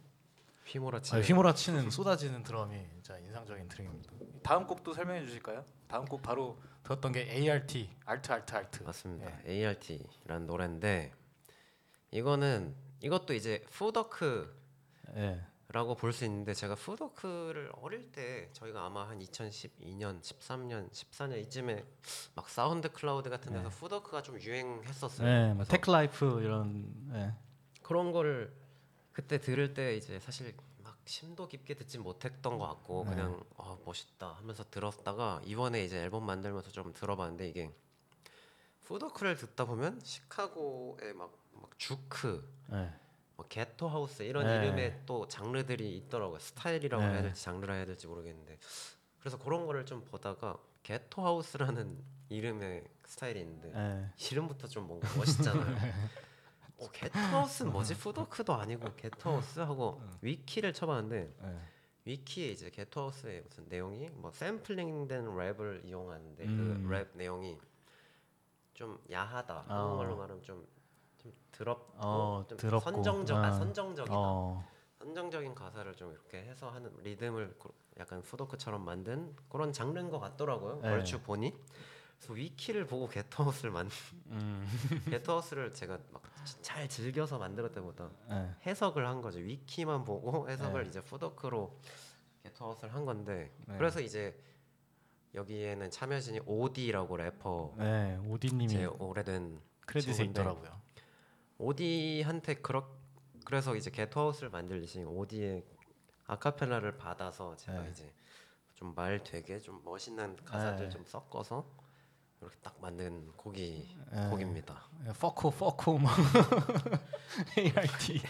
[0.68, 4.12] 휘몰아치는 아, 휘몰아치는 쏟아지는 드럼이 진짜 인상적인 트랙입니다.
[4.42, 5.64] 다음 곡도 설명해 주실까요?
[5.88, 8.82] 다음 곡 바로 들었던 게 ART, 알트 알트 알트.
[8.82, 9.30] 맞습니다.
[9.46, 9.52] 예.
[9.52, 11.12] ART라는 노래인데
[12.10, 14.56] 이거는 이것도 이제 푸더크
[15.16, 15.40] 예.
[15.70, 21.84] 라고 볼수 있는데 제가 푸더크를 어릴 때 저희가 아마 한 2012년, 13년, 14년 이쯤에
[22.34, 25.54] 막 사운드 클라우드 같은 데서 footwork가 좀 유행했었어요.
[25.56, 27.34] 네, Teklife 이런 예.
[27.82, 28.50] 그런 거를
[29.18, 30.54] 그때 들을 때 이제 사실
[30.84, 33.10] 막 심도 깊게 듣진 못했던 것 같고 네.
[33.10, 37.74] 그냥 아 멋있다 하면서 들었다가 이번에 이제 앨범 만들면서 좀 들어봤는데 이게
[38.84, 42.92] footwork를 듣다 보면 시카고의 막, 막 juke 예.
[43.34, 44.54] 뭐 ghetto house 이런 네.
[44.54, 46.38] 이름의 또 장르들이 있더라고요.
[46.38, 47.10] 스타일이라고 네.
[47.10, 48.56] 해야 될지 장르라 해야 될지 모르겠는데
[49.18, 51.98] 그래서 그런 거를 좀 보다가 게토 하우스라는
[52.30, 54.26] 이름의 스타일이 있는데 예.
[54.30, 55.76] 이름부터 좀 뭔가 멋있잖아요.
[56.78, 57.96] 어, 게토 하우스는 뭐지?
[57.98, 61.58] 푸더크도 아니고 게토 하우스 하고 위키를 쳐봤는데 예.
[62.04, 66.86] 위키에 이제 게토 하우스의 무슨 내용이 뭐 샘플링된 랩을 이용하는데 음.
[66.88, 67.58] 그랩 내용이
[68.74, 69.54] 좀 야하다.
[69.54, 69.64] 어.
[69.68, 70.66] 한국말로 말하면 좀
[71.18, 72.78] 좀 더럽고 어, 좀 더럽고.
[72.92, 73.52] 선정적 아 아.
[73.52, 74.14] 선정적이다.
[74.16, 74.64] 어.
[74.98, 80.78] 선정적인 가사를 좀 이렇게 해서 하는 리듬을 그- 약간 footwork처럼 만든 그런 장르인 것 같더라고요.
[80.80, 80.88] 네.
[80.90, 81.52] 얼추 보니.
[82.18, 83.88] 그래서 위키를 보고 ghetto house를 만
[84.26, 84.66] 음.
[85.10, 86.22] ghetto house를 제가 막
[86.62, 88.54] 잘 즐겨서 만들었 때보다 예.
[88.66, 89.38] 해석을 한 거죠.
[89.38, 90.88] 위키만 보고 해석을 네.
[90.88, 91.78] 이제 footwork로
[92.42, 93.76] ghetto house를 한 건데 네.
[93.76, 94.38] 그래서 이제
[95.34, 100.80] 여기에는 참여진이 오디라고 래퍼 네, 오디 님이 제 오래된 크레딧에 있더라고요.
[101.58, 102.86] 오디한테 그렇
[103.44, 105.64] 그래서 이제 ghetto house를 만들듯이 오디의
[106.26, 107.90] 아카펠라를 받아서 제가 네.
[107.90, 108.12] 이제
[108.74, 110.90] 좀 말 되게 좀 멋있는 가사들 네.
[110.90, 111.68] 좀 섞어서
[112.40, 114.28] 이렇게 딱 만든 곡이 네.
[114.28, 114.88] 곡입니다.
[115.06, 116.16] 예, fucker fucker 막
[117.58, 118.20] ART.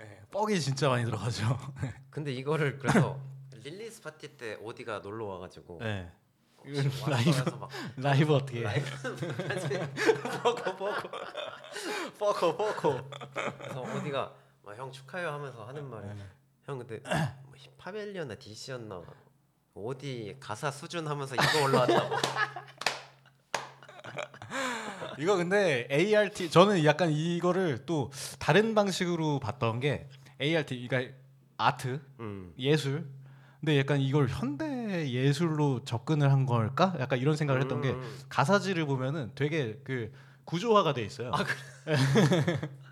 [0.00, 1.44] 예, fuck이 진짜 많이 들어가죠.
[2.10, 3.20] 근데 이거를 그래서
[3.52, 6.10] release 파티 때 오디가 놀러 와가지고 예.
[6.58, 8.62] 혹시 라이브 막 라이브 어떻게?
[8.62, 8.88] 라이브
[10.42, 10.92] 보고 보고
[12.18, 13.08] 뻐커 뻐커.
[13.58, 14.34] 그래서 어디가
[14.64, 16.26] 막 형 축하해요 하면서 하는 말이 네.
[16.64, 17.00] 형 근데
[17.44, 19.02] 뭐 힙합 엘리였나 DC였나
[19.74, 22.14] 어디 가사 수준 하면서 이거 올라왔다고
[25.18, 30.08] 이거 근데 ART 저는 약간 이거를 또 다른 방식으로 봤던 게
[30.40, 31.12] ART 그러니까
[31.56, 32.54] 아트 음.
[32.56, 33.08] 예술
[33.58, 36.94] 근데 약간 이걸 현대 예술로 접근을 한 걸까?
[37.00, 38.18] 약간 이런 생각을 했던 게 음.
[38.28, 40.12] 가사지를 보면은 되게 그
[40.44, 41.32] 구조화가 돼 있어요.
[41.32, 41.38] 아,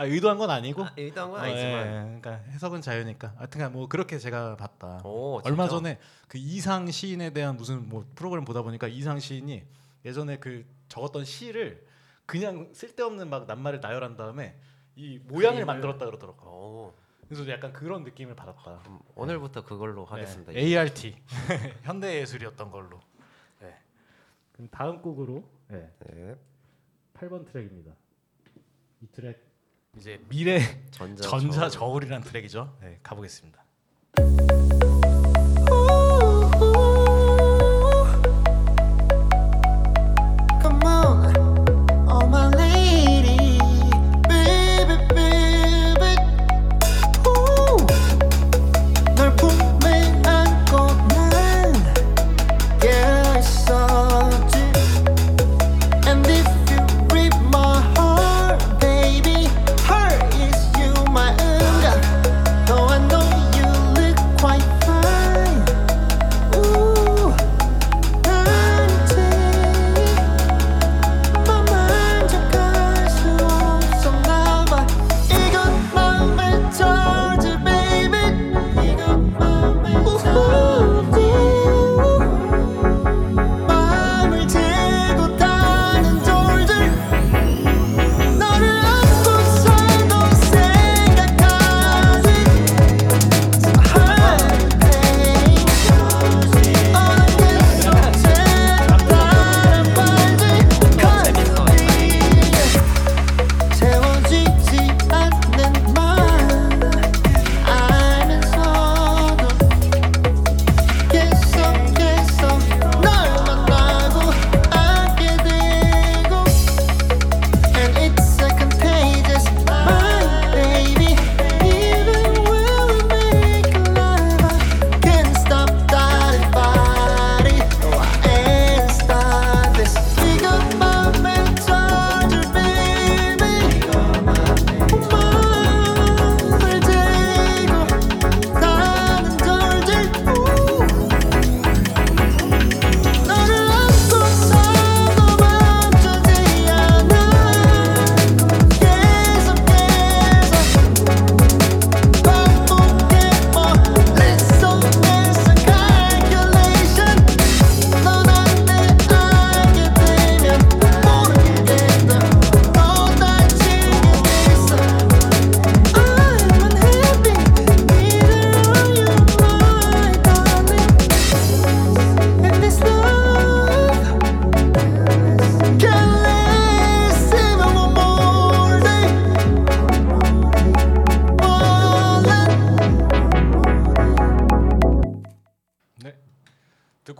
[0.00, 1.90] 의도한 건 아니고 아, 의도한 건 어, 아니지만 예,
[2.20, 3.34] 그러니까 해석은 자유니까.
[3.36, 5.00] 하여튼간 뭐 그렇게 제가 봤다.
[5.04, 5.40] 오?
[5.44, 5.98] 얼마 전에
[6.28, 9.64] 그 이상 시인에 대한 무슨 뭐 프로그램 보다 보니까 이상 시인이
[10.04, 11.84] 예전에 그 적었던 시를
[12.26, 14.56] 그냥 쓸데없는 막 낱말을 나열한 다음에
[14.96, 15.64] 이 모양을 그림을?
[15.66, 16.46] 만들었다 그러더라고.
[16.48, 16.94] 오,
[17.28, 18.80] 그래서 약간 그런 느낌을 받았다.
[18.82, 21.16] 그럼 오늘부터 그걸로 하겠습니다 네, ART
[21.82, 23.00] 현대 예술이었던 걸로.
[23.60, 23.76] 네.
[24.52, 25.90] 그럼 다음 곡으로 네.
[26.06, 26.34] 네.
[27.14, 27.92] 8번 트랙입니다.
[29.02, 29.45] 이 트랙
[29.96, 31.70] 이제 미래 전자 전자 저울.
[31.70, 32.76] 저울이라는 트랙이죠.
[32.82, 33.64] 네, 가보겠습니다.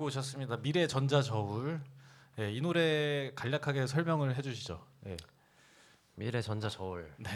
[0.06, 0.56] 듣고 오셨습니다.
[0.58, 1.80] 미래 전자 저울.
[2.36, 4.84] 네, 이 노래 간략하게 설명을 해주시죠.
[5.00, 5.16] 네.
[6.14, 7.28] 미래 전자 저울 네.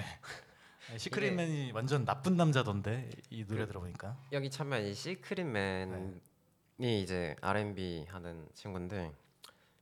[0.97, 4.17] 시크릿맨이 완전 나쁜 남자던데 이 노래 들어보니까.
[4.33, 6.13] 여기 참여한 이 시크릿맨이
[6.79, 9.13] 이제 R&B 하는 친구인데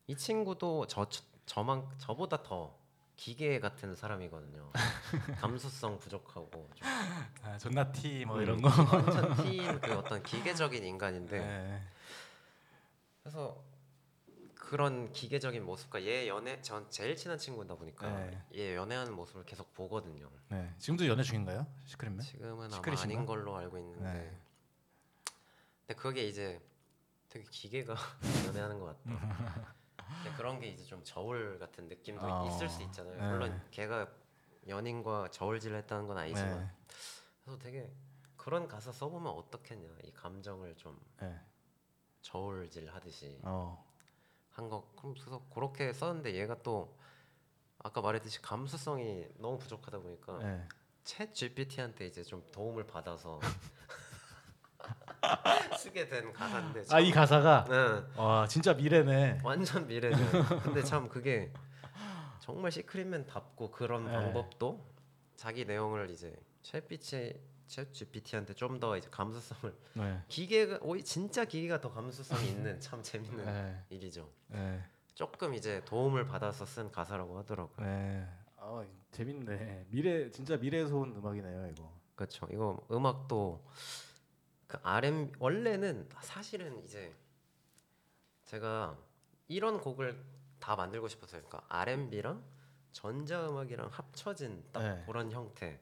[0.07, 1.07] 이 친구도 저
[1.47, 2.76] 저만 저보다 더
[3.16, 4.70] 기계 같은 사람이거든요.
[5.41, 6.89] 감수성 부족하고 좀
[7.43, 8.68] 아, 존나 티뭐 음, 이런 거.
[8.97, 11.82] 완전 티인 그 어떤 기계적인 인간인데 네.
[13.28, 13.62] 그래서
[14.54, 18.42] 그런 기계적인 모습과 얘 연애 전 제일 친한 친구다 보니까 네.
[18.54, 20.30] 얘 연애하는 모습을 계속 보거든요.
[20.48, 20.74] 네.
[20.78, 21.66] 지금도 연애 중인가요?
[21.84, 22.20] 시크릿맨?
[22.22, 23.02] 지금은 아마 시크릿인가?
[23.02, 24.40] 아닌 걸로 알고 있는데 네.
[25.86, 26.58] 근데 그게 이제
[27.28, 27.94] 되게 기계가
[28.48, 29.74] 연애하는 것 같다.
[30.22, 33.20] 근데 그런 게 이제 좀 저울 같은 느낌도 어, 있을 수 있잖아요.
[33.20, 33.30] 네.
[33.30, 34.08] 물론 걔가
[34.66, 36.70] 연인과 저울질을 했다는 건 아니지만 네.
[37.44, 37.92] 그래서 되게
[38.38, 41.38] 그런 가사 써보면 어떻겠냐 이 감정을 좀 네.
[42.22, 43.84] 저울질 하듯이 어.
[44.50, 46.96] 한거 그래서 그렇게 썼는데 얘가 또
[47.78, 50.66] 아까 말했듯이 감수성이 너무 부족하다 보니까 네.
[51.04, 53.40] 챗 GPT한테 이제 좀 도움을 받아서
[55.78, 59.40] 쓰게 된 가사인데 아 이 가사가 네, 와 진짜 미래네.
[59.44, 60.18] 완전 미래죠.
[60.62, 61.52] 근데 참 그게
[62.40, 64.12] 정말 시크릿맨답고 그런 네.
[64.12, 64.84] 방법도
[65.36, 67.38] 자기 내용을 이제 챗비치
[67.68, 70.22] 챗 GPT한테 좀 더 이제 감수성을 네.
[70.28, 73.84] 기계가 오히 진짜 기계가 더 감수성이 있는 참 재밌는 네.
[73.90, 74.30] 일이죠.
[74.48, 74.82] 네.
[75.14, 77.86] 조금 이제 도움을 받아서 쓴 가사라고 하더라고요.
[77.86, 78.26] 네.
[78.56, 79.86] 아 재밌네.
[79.90, 81.92] 미래 진짜 미래에서 온 음악이네요 이거.
[82.14, 82.46] 그렇죠.
[82.52, 83.64] 이거 음악도
[84.66, 87.14] 그 RM 원래는 사실은 이제
[88.44, 88.96] 제가
[89.48, 90.24] 이런 곡을
[90.58, 91.42] 다 만들고 싶었어요.
[91.42, 92.42] 그러니까 R&B랑
[92.92, 95.02] 전자 음악이랑 합쳐진 딱 네.
[95.06, 95.80] 그런 형태.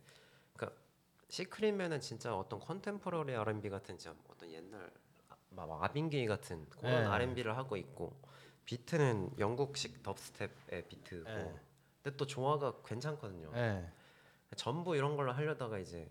[1.29, 4.91] 시크릿맨은 진짜 어떤 컨템포러리 R&B 같은 진짜 어떤 옛날
[5.29, 7.07] 아- 막 아빈게이 같은 그런 네.
[7.07, 8.17] R&B를 하고 있고
[8.65, 11.61] 비트는 영국식 덥스텝의 비트고 네.
[12.03, 13.51] 근데 또 조화가 괜찮거든요.
[13.53, 13.89] 네.
[14.57, 16.09] 전부 이런 걸로 하려다가 이제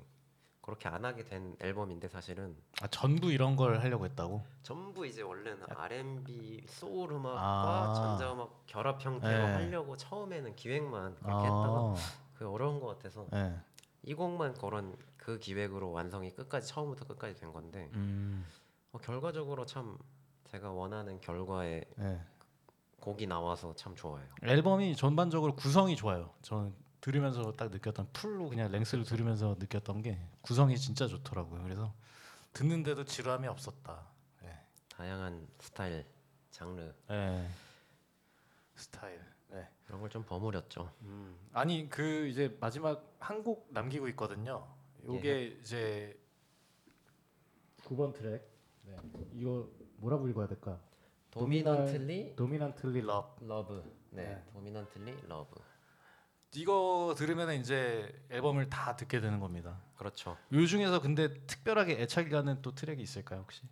[0.61, 4.43] 그렇게 안 하게 된 앨범인데 사실은 아 전부 이런 걸 하려고 했다고?
[4.63, 7.93] 전부 이제 원래는 R&B 소울 음악과 아.
[7.93, 9.53] 전자 음악 결합 형태로 네.
[9.53, 11.95] 하려고 처음에는 기획만 그렇게 했다가 아.
[12.33, 13.55] 그 어려운 것 같아서 네.
[14.05, 18.45] 이 곡만 그런 그 기획으로 완성이 끝까지 처음부터 끝까지 된 건데 음.
[18.91, 19.97] 어, 결과적으로 참
[20.51, 22.21] 제가 원하는 결과의 네.
[22.99, 24.25] 곡이 나와서 참 좋아요.
[24.43, 26.31] 앨범이 전반적으로 구성이 좋아요.
[26.43, 31.63] 저는 들으면서 딱 느꼈던 풀로 그냥 랭스를 들으면서 느꼈던 게 구성이 진짜 좋더라고요.
[31.63, 31.93] 그래서
[32.53, 34.01] 듣는데도 지루함이 없었다.
[34.43, 34.65] 네.
[34.89, 36.05] 다양한 스타일,
[36.51, 37.47] 장르 네.
[38.75, 39.34] 스타일.
[39.85, 39.89] 네.
[39.89, 40.91] 이런 걸 좀 버무렸죠.
[41.01, 41.37] 음.
[41.53, 44.67] 아니 그 이제 마지막 한 곡 남기고 있거든요.
[45.05, 46.19] 요게 이제
[47.83, 48.47] 9번 트랙.
[48.83, 48.97] 네.
[49.33, 50.79] 이거 뭐라고 읽어야 될까?
[51.31, 53.43] Dominantly Dominantly Love.
[53.45, 53.83] Love.
[54.11, 54.43] 네, 네.
[54.53, 55.55] Dominantly Love.
[56.55, 59.81] 이거 들으면 이제 앨범을 다 듣게 되는 겁니다.
[59.97, 60.37] 그렇죠.
[60.53, 63.63] 요 중에서 근데 특별하게 애착이 가는 또 트랙이 있을까요 혹시?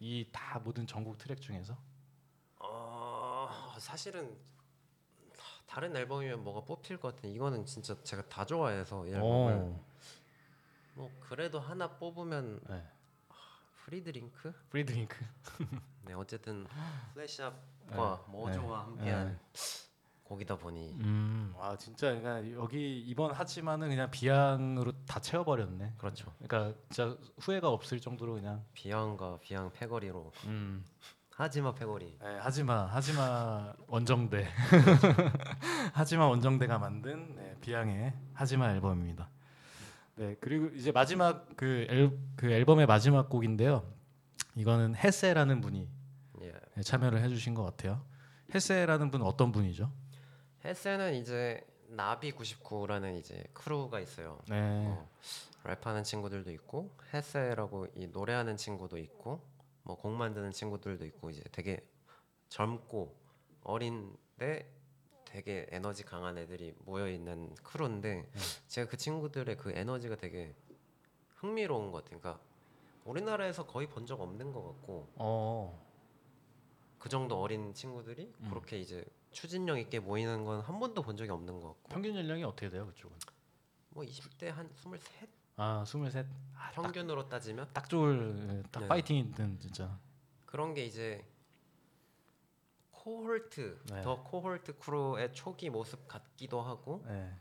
[0.00, 1.76] 이 다 모든 전곡 트랙 중에서?
[2.58, 4.36] 어, 사실은
[5.68, 9.80] 다른 앨범이면 뭐가 뽑힐 것 같은데 이거는 진짜 제가 다 좋아해서 이 앨범을 오.
[10.94, 12.82] 뭐 그래도 하나 뽑으면 네.
[13.84, 14.52] Free Drink?
[14.70, 15.24] Free Drink.
[16.06, 16.66] 네 어쨌든
[17.14, 18.32] 플래시압과 네.
[18.32, 18.84] 모조와 네.
[18.84, 19.40] 함께한
[20.24, 21.54] 곡이다 보니 음.
[21.58, 25.94] 아 진짜 그러니까 여기 이번 하지만은 그냥 비앙으로 다 채워버렸네.
[25.98, 26.32] 그렇죠.
[26.38, 28.64] 그러니까 진짜 후회가 없을 정도로 그냥.
[28.72, 30.84] 비앙과 비앙 패거리로 음.
[31.38, 34.48] 하지마 패거리 네, 하지마 하지마 원정대
[35.94, 39.30] 하지마 원정대가 만든 네, 비앙의 하지마 앨범입니다.
[40.16, 43.88] 네 그리고 이제 마지막 그, 앨, 그 앨범의 마지막 곡인데요.
[44.56, 45.88] 이거는 헤세라는 분이
[46.42, 46.52] 예.
[46.74, 48.04] 네, 참여를 해주신 것 같아요.
[48.52, 49.92] 헤세라는 분은 어떤 분이죠?
[50.64, 54.40] 헤세는 이제 나비 99라는 이제 크루가 있어요.
[54.48, 54.86] 네.
[54.88, 55.08] 어,
[55.62, 59.40] 랩하는 친구들도 있고 헤세라고 이 노래하는 친구도 있고
[59.88, 61.82] 뭐 곡 만드는 친구들도 있고 이제 되게
[62.50, 63.16] 젊고
[63.62, 64.70] 어린데
[65.24, 68.30] 되게 에너지 강한 애들이 모여 있는 크루인데
[68.68, 70.54] 제가 그 친구들의 그 에너지가 되게
[71.36, 72.20] 흥미로운 것 같아요.
[72.20, 72.44] 그러니까
[73.04, 75.86] 우리나라에서 거의 본 적 없는 것 같고 어.
[76.98, 81.60] 그 정도 어린 친구들이 그렇게 이제 추진력 있게 모이는 건 한 번도 본 적이 없는
[81.60, 83.16] 것 같고 평균 연령이 어떻게 돼요 그쪽은?
[83.90, 84.98] 뭐 20대 한 23
[85.60, 86.24] 아 스물셋.
[86.54, 88.88] 아, 딱, 평균으로 따지면 딱 좋을 네, 딱 네.
[88.88, 89.98] 파이팅 있는 진짜.
[90.46, 91.24] 그런 게 이제
[92.92, 94.02] 코홀트 네.
[94.02, 97.34] The Cohort 크루의 초기 모습 같기도 하고 네.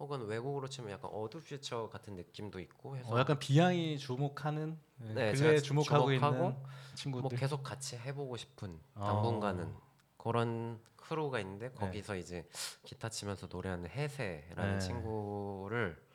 [0.00, 5.14] 혹은 외국으로 치면 약간 Odd Future 같은 느낌도 있고 해서 어, 약간 비앙이 주목하는 네,
[5.14, 7.38] 네, 근래 주목하고, 주목하고 있는 뭐 친구들.
[7.38, 9.04] 계속 같이 해보고 싶은 어.
[9.06, 9.72] 당분간은
[10.16, 12.48] 그런 크루가 있는데 거기서 이제
[12.84, 14.84] 기타 치면서 노래하는 헤세라는 네.
[14.84, 16.05] 친구를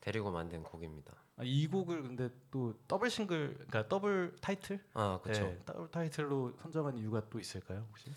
[0.00, 1.12] 데리고 만든 곡입니다.
[1.36, 4.82] 아, 이 곡을 근데 또 더블 싱글, 그러니까 더블 타이틀?
[4.94, 5.44] 아 그렇죠.
[5.44, 8.10] 네, 더블 타이틀로 선정한 이유가 또 있을까요 혹시?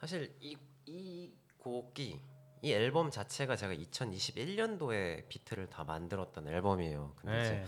[0.00, 0.56] 사실 이,
[0.86, 2.20] 이 곡이
[2.62, 7.14] 이 앨범 자체가 제가 2021년도에 비트를 다 만들었던 앨범이에요.
[7.16, 7.64] 근데 이제 네.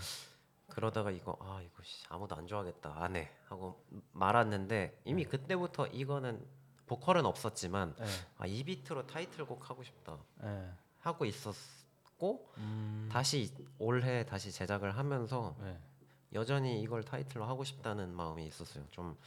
[0.69, 3.83] 그러다가 이거 아 이거 씨, 아무도 안 좋아하겠다 안 해 하고
[4.13, 6.45] 말았는데 이미 그때부터 이거는
[6.87, 8.05] 보컬은 없었지만 네.
[8.37, 10.69] 아이 비트로 타이틀곡 하고 싶다 네.
[10.99, 15.75] 하고 있었고 음, 다시 올해 다시 제작을 하면서 네.
[16.33, 18.85] 여전히 이걸 타이틀로 하고 싶다는 마음이 있었어요.
[18.91, 19.17] 좀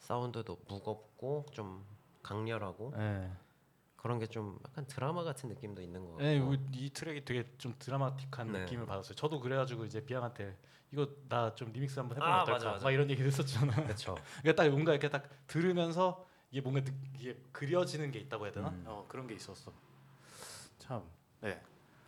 [0.00, 1.86] 사운드도 무겁고 좀
[2.24, 3.30] 강렬하고 네.
[3.96, 7.48] 그런 게 좀 약간 드라마 같은 느낌도 있는 것 같고 네, 이, 이 트랙이 되게
[7.56, 8.58] 좀 드라마틱한 네.
[8.64, 9.14] 느낌을 받았어요.
[9.14, 10.58] 저도 그래가지고 이제 비앙한테
[10.92, 12.52] 이거 나 좀 리믹스 한번 해보면 아, 어떨까?
[12.58, 12.84] 맞아, 맞아.
[12.84, 13.72] 막 이런 얘기 했었잖아.
[13.76, 14.16] 그렇죠.
[14.42, 18.70] 그러니까 딱 뭔가 이렇게 딱 들으면서 이게 뭔가 느, 이게 그려지는 게 있다고 해야 되나?
[18.70, 18.82] 음.
[18.88, 19.72] 어 그런 게 있었어.
[20.78, 21.02] 참.
[21.40, 21.62] 네.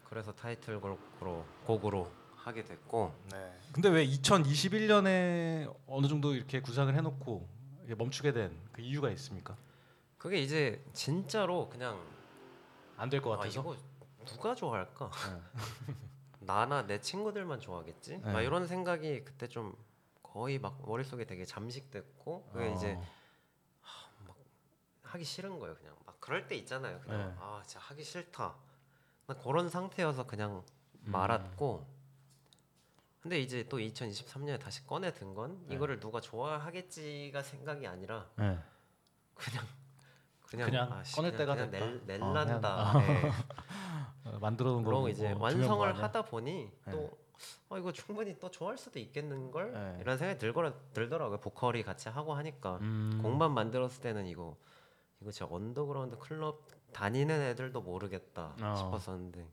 [0.09, 3.59] 그래서 타이틀곡으로 곡으로 하게 됐고 네.
[3.73, 7.49] 근데 왜 2021년에 어느 정도 이렇게 구상을 해놓고
[7.99, 9.57] 멈추게 된 그 이유가 있습니까?
[10.19, 11.99] 그게 이제 진짜로 그냥
[12.97, 13.61] 안 될것아 같아서.
[13.61, 13.77] 이거
[14.27, 15.11] 누가 좋아할까?
[16.41, 18.19] 나나 내 친구들만 좋아하겠지?
[18.19, 18.33] 네.
[18.33, 19.75] 막 이런 생각이 그때 좀
[20.23, 24.35] 거의 막 머릿속에 되게 잠식됐고 그게 이제 어.
[25.03, 27.35] 하기 싫은 거예요 그냥 막 그럴 때 있잖아요 그냥 네.
[27.39, 28.66] 아 진짜 하기 싫다 나
[29.35, 30.62] 그런 상태여서 그냥
[31.07, 31.12] 음.
[31.12, 31.87] 말았고
[33.20, 35.74] 근데 이제 또 2023년에 다시 꺼내 든건 네.
[35.74, 38.57] 이거를 누가 좋아하겠지가 생각이 아니라 네.
[39.35, 39.64] 그냥
[40.43, 42.07] 그냥, 그냥 아, 씨, 꺼낼 그냥- 때가 그냥 됐다.
[42.07, 44.31] 낼, 어, 낼란다 그냥- 네.
[44.31, 46.03] 어, 만들어 놓은 거 이제 완성을?
[46.03, 46.93] 하다 보니 네.
[46.93, 47.18] 또
[47.68, 49.99] 어, 이거 충분히 또 좋아할 수도 있겠는 걸 네.
[50.01, 53.18] 이런 생각이 들거라 들더라고요 보컬이 같이 하고 하니까 음.
[53.22, 54.57] 곡만 만들었을 때는 이거
[55.20, 56.62] 이거 진짜 언더그라운드 클럽
[57.01, 58.75] 다니는 애들도 모르겠다 어.
[58.77, 59.47] 싶었었는데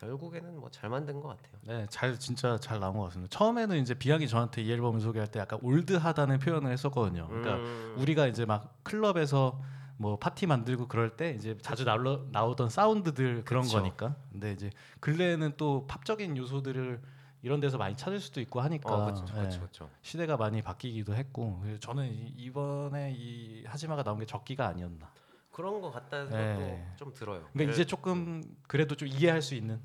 [0.00, 1.52] 결국에는 뭐 잘 만든 것 같아요.
[1.62, 3.30] 네, 잘 진짜 잘 나온 것 같습니다.
[3.36, 7.28] 처음에는 이제 비앙이 저한테 이 앨범을 소개할 때 약간 올드하다는 표현을 했었거든요.
[7.28, 7.94] 그러니까 음.
[7.98, 9.60] 우리가 이제 막 클럽에서
[9.98, 13.78] 뭐 파티 만들고 그럴 때 이제 자주 나오, 나오던 사운드들 그런 그쵸.
[13.78, 14.16] 거니까.
[14.32, 17.00] 근데 이제 근래에는 또 팝적인 요소들을
[17.42, 19.90] 이런 데서 많이 찾을 수도 있고 하니까 어, 예, 그렇죠, 그렇죠.
[20.00, 25.08] 시대가 많이 바뀌기도 했고 저는 이- 이번에 이 하지마가 나온 게 적기가 아니었나.
[25.52, 26.54] 그런 거 같다는 네.
[26.54, 27.46] 것도 좀 들어요.
[27.52, 29.80] 그러니까 이제 조금 그래도 좀 이해할 수 있는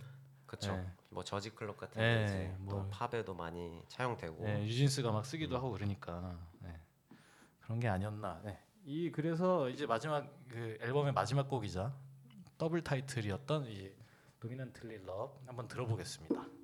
[0.45, 0.75] 그렇죠.
[0.75, 0.87] 네.
[1.09, 2.83] 뭐 저지 클럽 같은 네, 게 이제 뭐.
[2.83, 5.57] 또 팝에도 많이 차용되고 네, 유진스가 막 쓰기도 음.
[5.57, 6.73] 하고 그러니까 네.
[7.61, 8.41] 그런 게 아니었나.
[8.43, 8.59] 네.
[8.85, 11.93] 이 그래서 이제 마지막 그 앨범의 마지막 곡이자
[12.57, 13.91] 더블 타이틀이었던 이
[14.39, 16.56] 도미넌틀리 럽 한번 들어보겠습니다.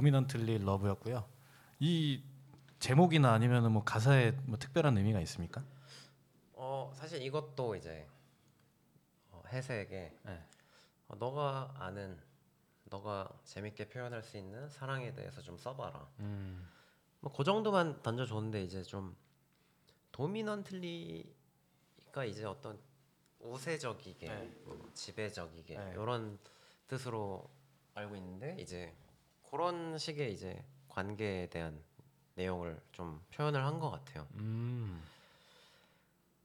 [0.00, 1.28] 도미넌틀리 러브였고요.
[1.78, 2.22] 이
[2.78, 5.62] 제목이나 아니면은 뭐 가사에 뭐 특별한 의미가 있습니까?
[6.54, 8.06] 어 사실 이것도 이제
[9.30, 10.44] 어, 해세에게 네.
[11.08, 12.18] 어, 너가 아는
[12.84, 16.08] 너가 재밌게 표현할 수 있는 사랑에 대해서 좀 써봐라.
[16.20, 16.68] 음.
[17.20, 19.14] 뭐그 정도만 던져줬는데 이제 좀
[20.12, 21.40] 도미넌틀리
[22.10, 22.78] 슬래시가 이제 어떤
[23.40, 24.52] 우세적이게 네.
[24.64, 25.90] 뭐 지배적이게 네.
[25.92, 26.38] 이런
[26.86, 27.48] 뜻으로
[27.94, 28.94] 알고 있는데 이제
[29.50, 31.82] 그런 식의 이제 관계에 대한
[32.34, 34.26] 내용을 좀 표현을 한 것 같아요.
[34.34, 35.02] 음.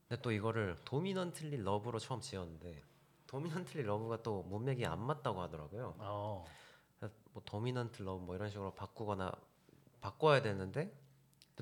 [0.08, 2.82] 근데 또 이거를 Dominantly Love로 처음 지었는데
[3.28, 5.96] Dominantly Love가 또 문맥이 안 맞다고 하더라고요.
[6.00, 6.46] 어.
[7.34, 9.32] 뭐 Dominant Love 뭐 이런 식으로 바꾸거나
[10.02, 10.92] 바꿔야 되는데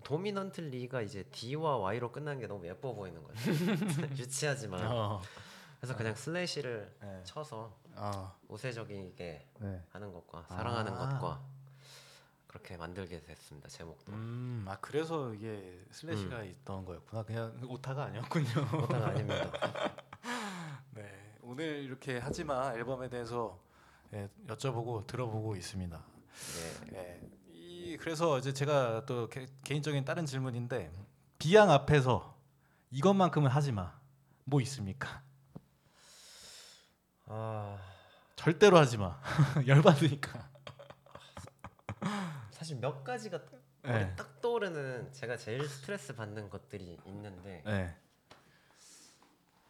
[0.03, 3.35] Dominantly가 이제 D와 Y로 끝난 게 너무 예뻐 보이는 거예요.
[4.17, 5.21] 유치하지만 어.
[5.79, 7.21] 그래서 그냥 슬래시를 네.
[7.23, 8.35] 쳐서 어.
[8.47, 9.83] 우세적이게 네.
[9.89, 11.09] 하는 것과 사랑하는 아.
[11.19, 11.43] 것과
[12.47, 14.11] 그렇게 만들게 됐습니다 제목도.
[14.11, 14.63] 음.
[14.67, 17.23] 아 그래서 이게 슬래시가 있던 거였구나.
[17.23, 18.47] 그냥 오타가 아니었군요.
[18.83, 19.51] 오타가 아닙니다.
[20.91, 21.35] 네.
[21.41, 23.59] 오늘 이렇게 하지마 앨범에 대해서
[24.13, 26.03] 예, 여쭤보고 들어보고 있습니다.
[26.91, 26.97] 네.
[26.97, 27.21] 예.
[27.51, 30.91] 이 그래서 이제 제가 또 개, 개인적인 다른 질문인데
[31.39, 32.37] 비양 앞에서
[32.91, 33.99] 이것만큼은 하지 마.
[34.45, 35.23] 뭐 있습니까?
[37.35, 37.79] 아
[38.35, 39.19] 절대로 하지 마.
[39.65, 40.51] 열받으니까.
[42.51, 43.41] 사실 몇 가지가
[43.81, 44.15] 네.
[44.15, 47.95] 딱 떠오르는 제가 제일 스트레스 받는 것들이 있는데 네.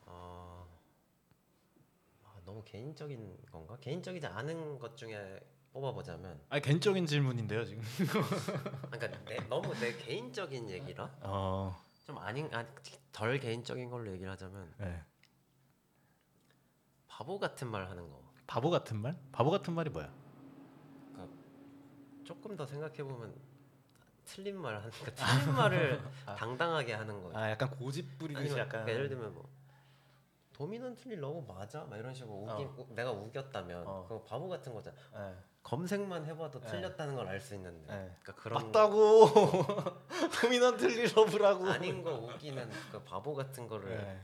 [0.02, 0.68] 어,
[2.26, 3.78] 아, 너무 개인적인 건가?
[3.80, 5.40] 개인적이지 않은 것 중에
[5.72, 7.82] 뽑아보자면 아 개인적인 질문인데요 지금.
[8.92, 11.82] 아, 그러니까 내, 너무 내 개인적인 얘기라 어.
[12.06, 12.66] 좀 아닌 아,
[13.14, 15.02] 덜 개인적인 걸로 얘기를 하자면 네.
[17.16, 19.16] 바보 같은 말 하는 거 바보 같은 말?
[19.32, 20.12] 바보 같은 말이 뭐야?
[22.24, 23.36] 조금 더 생각해 보면
[24.26, 26.02] 틀린 말 하는 거 틀린 말을
[26.38, 27.38] 당당하게 하는 거예요.
[27.38, 28.70] 아 약간 고집 부리듯이 약간.
[28.86, 29.48] 그러니까 예를 들면 뭐
[30.54, 31.84] Dominantly Love 맞아?
[31.86, 34.06] 막 이런 식으로 우기, 우- 내가 우겼다면 어.
[34.08, 34.96] 그거 바보 같은 거잖아.
[35.14, 35.36] 네.
[35.64, 36.68] 검색만 해봐도 네.
[36.68, 38.16] 틀렸다는 걸 알 수 있는데 네.
[38.24, 39.28] 그러니까 그런 맞다고.
[40.42, 41.68] 도미넌 틀리 러브라고.
[41.68, 44.22] 아닌 거 우기는 그 바보 같은 거를 네.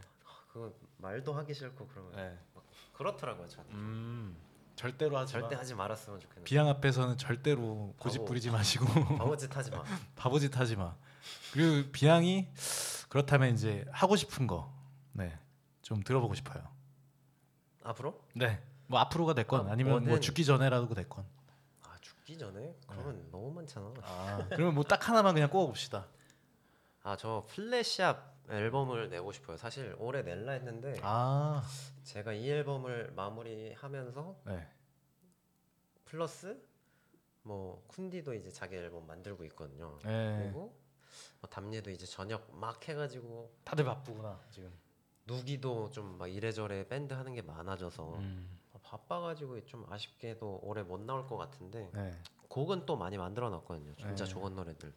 [0.53, 2.37] 그 말도 하기 싫고 그러면 네.
[3.03, 4.37] 그렇더라고요 저는 음.
[4.75, 5.61] 절대로 하지 절대 마.
[5.61, 8.25] 하지 말았으면 좋겠는데 비양 앞에서는 절대로 고집 바보.
[8.25, 8.85] 부리지 마시고
[9.17, 9.83] 바보짓 하지 마
[10.15, 10.95] 바보짓 하지 마.
[11.53, 12.47] 그리고 비양이
[13.09, 14.71] 그렇다면 이제 하고 싶은 거,
[15.13, 15.37] 네,
[15.81, 16.63] 좀 들어보고 싶어요.
[17.83, 21.25] 앞으로 네, 뭐 앞으로가 됐건 아, 아니면 뭐 뭐는- 죽기 전에라도 됐건.
[21.83, 26.05] 아 죽기 전에 그러면 너무 많잖아 아, 그러면 뭐 딱 하나만 그냥 꼽아봅시다.
[27.03, 31.63] 아 저 플래시압 앨범을 내고 싶어요 사실 올해 낼라 했는데 아,
[32.03, 34.67] 제가 이 앨범을 마무리하면서 네,
[36.05, 36.59] 플러스
[37.43, 40.39] 뭐 쿤디도 이제 자기 앨범 만들고 있거든요 네.
[40.41, 40.75] 그리고
[41.41, 44.71] 뭐 담예도 이제 저녁 막 해가지고 다들 바쁘구나 지금.
[45.25, 51.25] 누기도 좀 막 이래저래 밴드 하는 게 많아져서 음, 바빠가지고 좀 아쉽게도 올해 못 나올
[51.27, 52.11] 것 같은데 네,
[52.49, 53.93] 곡은 또 많이 만들어 놨거든요.
[53.95, 54.31] 진짜 네.
[54.31, 54.91] 좋은 노래들.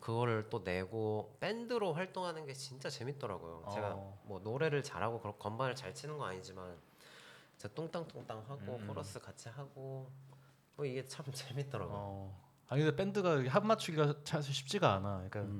[0.00, 3.68] 그거를 또 내고 밴드로 활동하는 게 진짜 재밌더라고요.
[3.72, 4.20] 제가 어.
[4.24, 6.76] 뭐 노래를 잘하고 그런 건반을 잘 치는 건 아니지만
[7.58, 8.86] 제가 뚱땅뚱땅 하고 음.
[8.86, 10.10] 코러스 같이 하고
[10.76, 11.96] 뭐 이게 참 재밌더라고요.
[11.96, 12.50] 어.
[12.68, 15.28] 아니 근데 밴드가 합 맞추기가 사실 쉽지가 않아.
[15.28, 15.54] 그러니까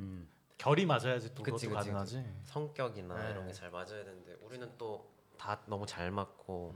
[0.58, 1.44] 결이 맞아야지 또 음.
[1.44, 2.24] 그치, 그것도 그치, 가능하지.
[2.44, 3.30] 성격이나 네.
[3.30, 5.10] 이런 게 잘 맞아야 되는데 우리는 또
[5.40, 6.74] 다 너무 잘 맞고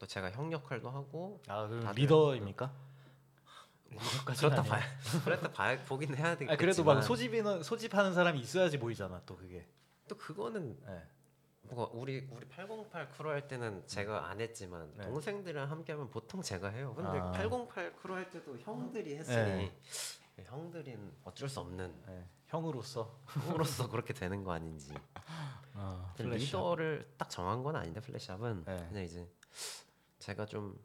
[0.00, 2.72] 또 제가 형 역할도 하고 아, 리더입니까?
[4.24, 4.62] 그렇다.
[4.62, 4.82] 봐야
[5.24, 9.66] 그렇다 봐야 보긴 해야 되겠지만 아, 그래도 막 소집이는 소집하는 사람이 있어야지 보이잖아 또 그게.
[10.08, 11.02] 또 그거는 네.
[11.62, 15.04] 뭐 우리 우리 808 크루 할 때는 제가 안 했지만 네.
[15.04, 16.92] 동생들이랑 함께하면 보통 제가 해요.
[16.94, 17.32] 근데 아.
[17.32, 19.72] 808 크루 할 때도 형들이 했으니
[20.44, 22.28] 형들은 어쩔 수 없는 네.
[22.48, 23.18] 형으로서.
[23.28, 24.92] 형으로서 그렇게 되는 거 아닌지.
[26.16, 26.38] 플래시업.
[26.76, 28.86] 리더를 딱 정한 건 아닌데 플래시압은 네.
[28.88, 29.28] 그냥 이제
[30.18, 30.78] 제가 좀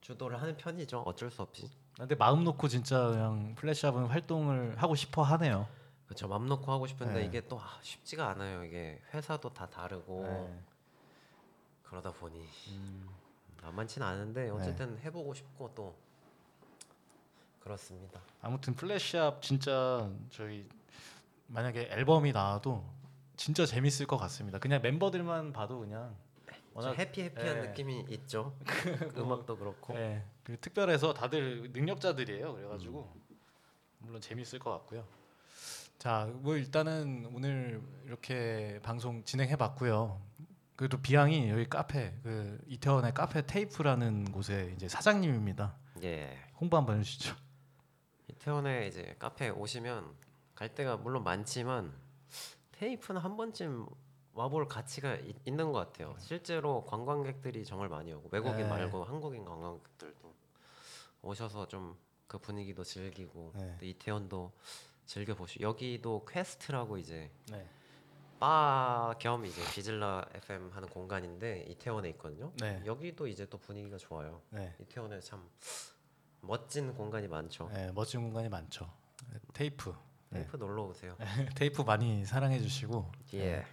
[0.00, 1.00] 주도를 하는 편이죠.
[1.00, 1.70] 어쩔 수 없이.
[2.00, 5.68] 근데 마음 놓고 진짜 그냥 플래시업은 활동을 하고 싶어 하네요.
[6.06, 6.28] 그렇죠.
[6.28, 7.24] 맘 놓고 하고 싶은데 네.
[7.26, 8.64] 이게 또 아, 쉽지가 않아요.
[8.64, 10.60] 이게 회사도 다 다르고 네.
[11.82, 13.06] 그러다 보니 음.
[13.62, 15.94] 만만치는 않은데 어쨌든 해보고 싶고 또
[17.60, 18.18] 그렇습니다.
[18.40, 20.66] 아무튼 플래시업 진짜 저희
[21.48, 22.82] 만약에 앨범이 나와도
[23.36, 24.58] 진짜 재밌을 것 같습니다.
[24.58, 26.16] 그냥 멤버들만 봐도 그냥
[26.72, 27.68] 워낙 happy happy한 네.
[27.68, 28.56] 느낌이 있죠.
[29.16, 29.94] 음악도 그렇고.
[29.94, 30.24] 네.
[30.44, 32.54] 그리고 특별해서 다들 능력자들이에요.
[32.54, 33.12] 그래가지고
[33.98, 35.04] 물론 재밌을 것 같고요.
[35.98, 40.20] 자, 뭐 일단은 오늘 이렇게 방송 진행해봤고요.
[40.76, 45.76] 그래도 비앙이 여기 카페 그 이태원의 카페 테이프라는 곳에 이제 사장님입니다.
[46.02, 46.38] 예.
[46.58, 47.36] 홍보 한번 해주시죠.
[48.28, 50.10] 이태원에 이제 카페 오시면
[50.54, 51.92] 갈 데가 물론 많지만
[52.72, 53.86] 테이프는 한 번쯤
[54.34, 56.14] 와볼 가치가 있, 있는 것 같아요.
[56.18, 58.68] 실제로 관광객들이 정말 많이 오고 외국인 네.
[58.68, 60.34] 말고 한국인 관광객들도
[61.22, 63.76] 오셔서 좀 그 분위기도 즐기고 네.
[63.80, 64.52] 또 이태원도
[65.04, 65.58] 즐겨 보시.
[65.60, 67.66] 여기도 퀘스트라고 이제 네.
[68.38, 72.52] 바 겸 이제 VISLA FM 하는 공간인데 이태원에 있거든요.
[72.60, 72.80] 네.
[72.86, 74.40] 여기도 이제 또 분위기가 좋아요.
[74.50, 74.72] 네.
[74.78, 75.50] 이태원에 참
[76.40, 77.68] 멋진 공간이 많죠.
[77.74, 78.88] 네, 멋진 공간이 많죠.
[79.32, 79.92] 네, 테이프.
[80.28, 80.38] 네.
[80.44, 81.16] 테이프 놀러 오세요.
[81.56, 83.66] 테이프 많이 사랑해 주시고 예.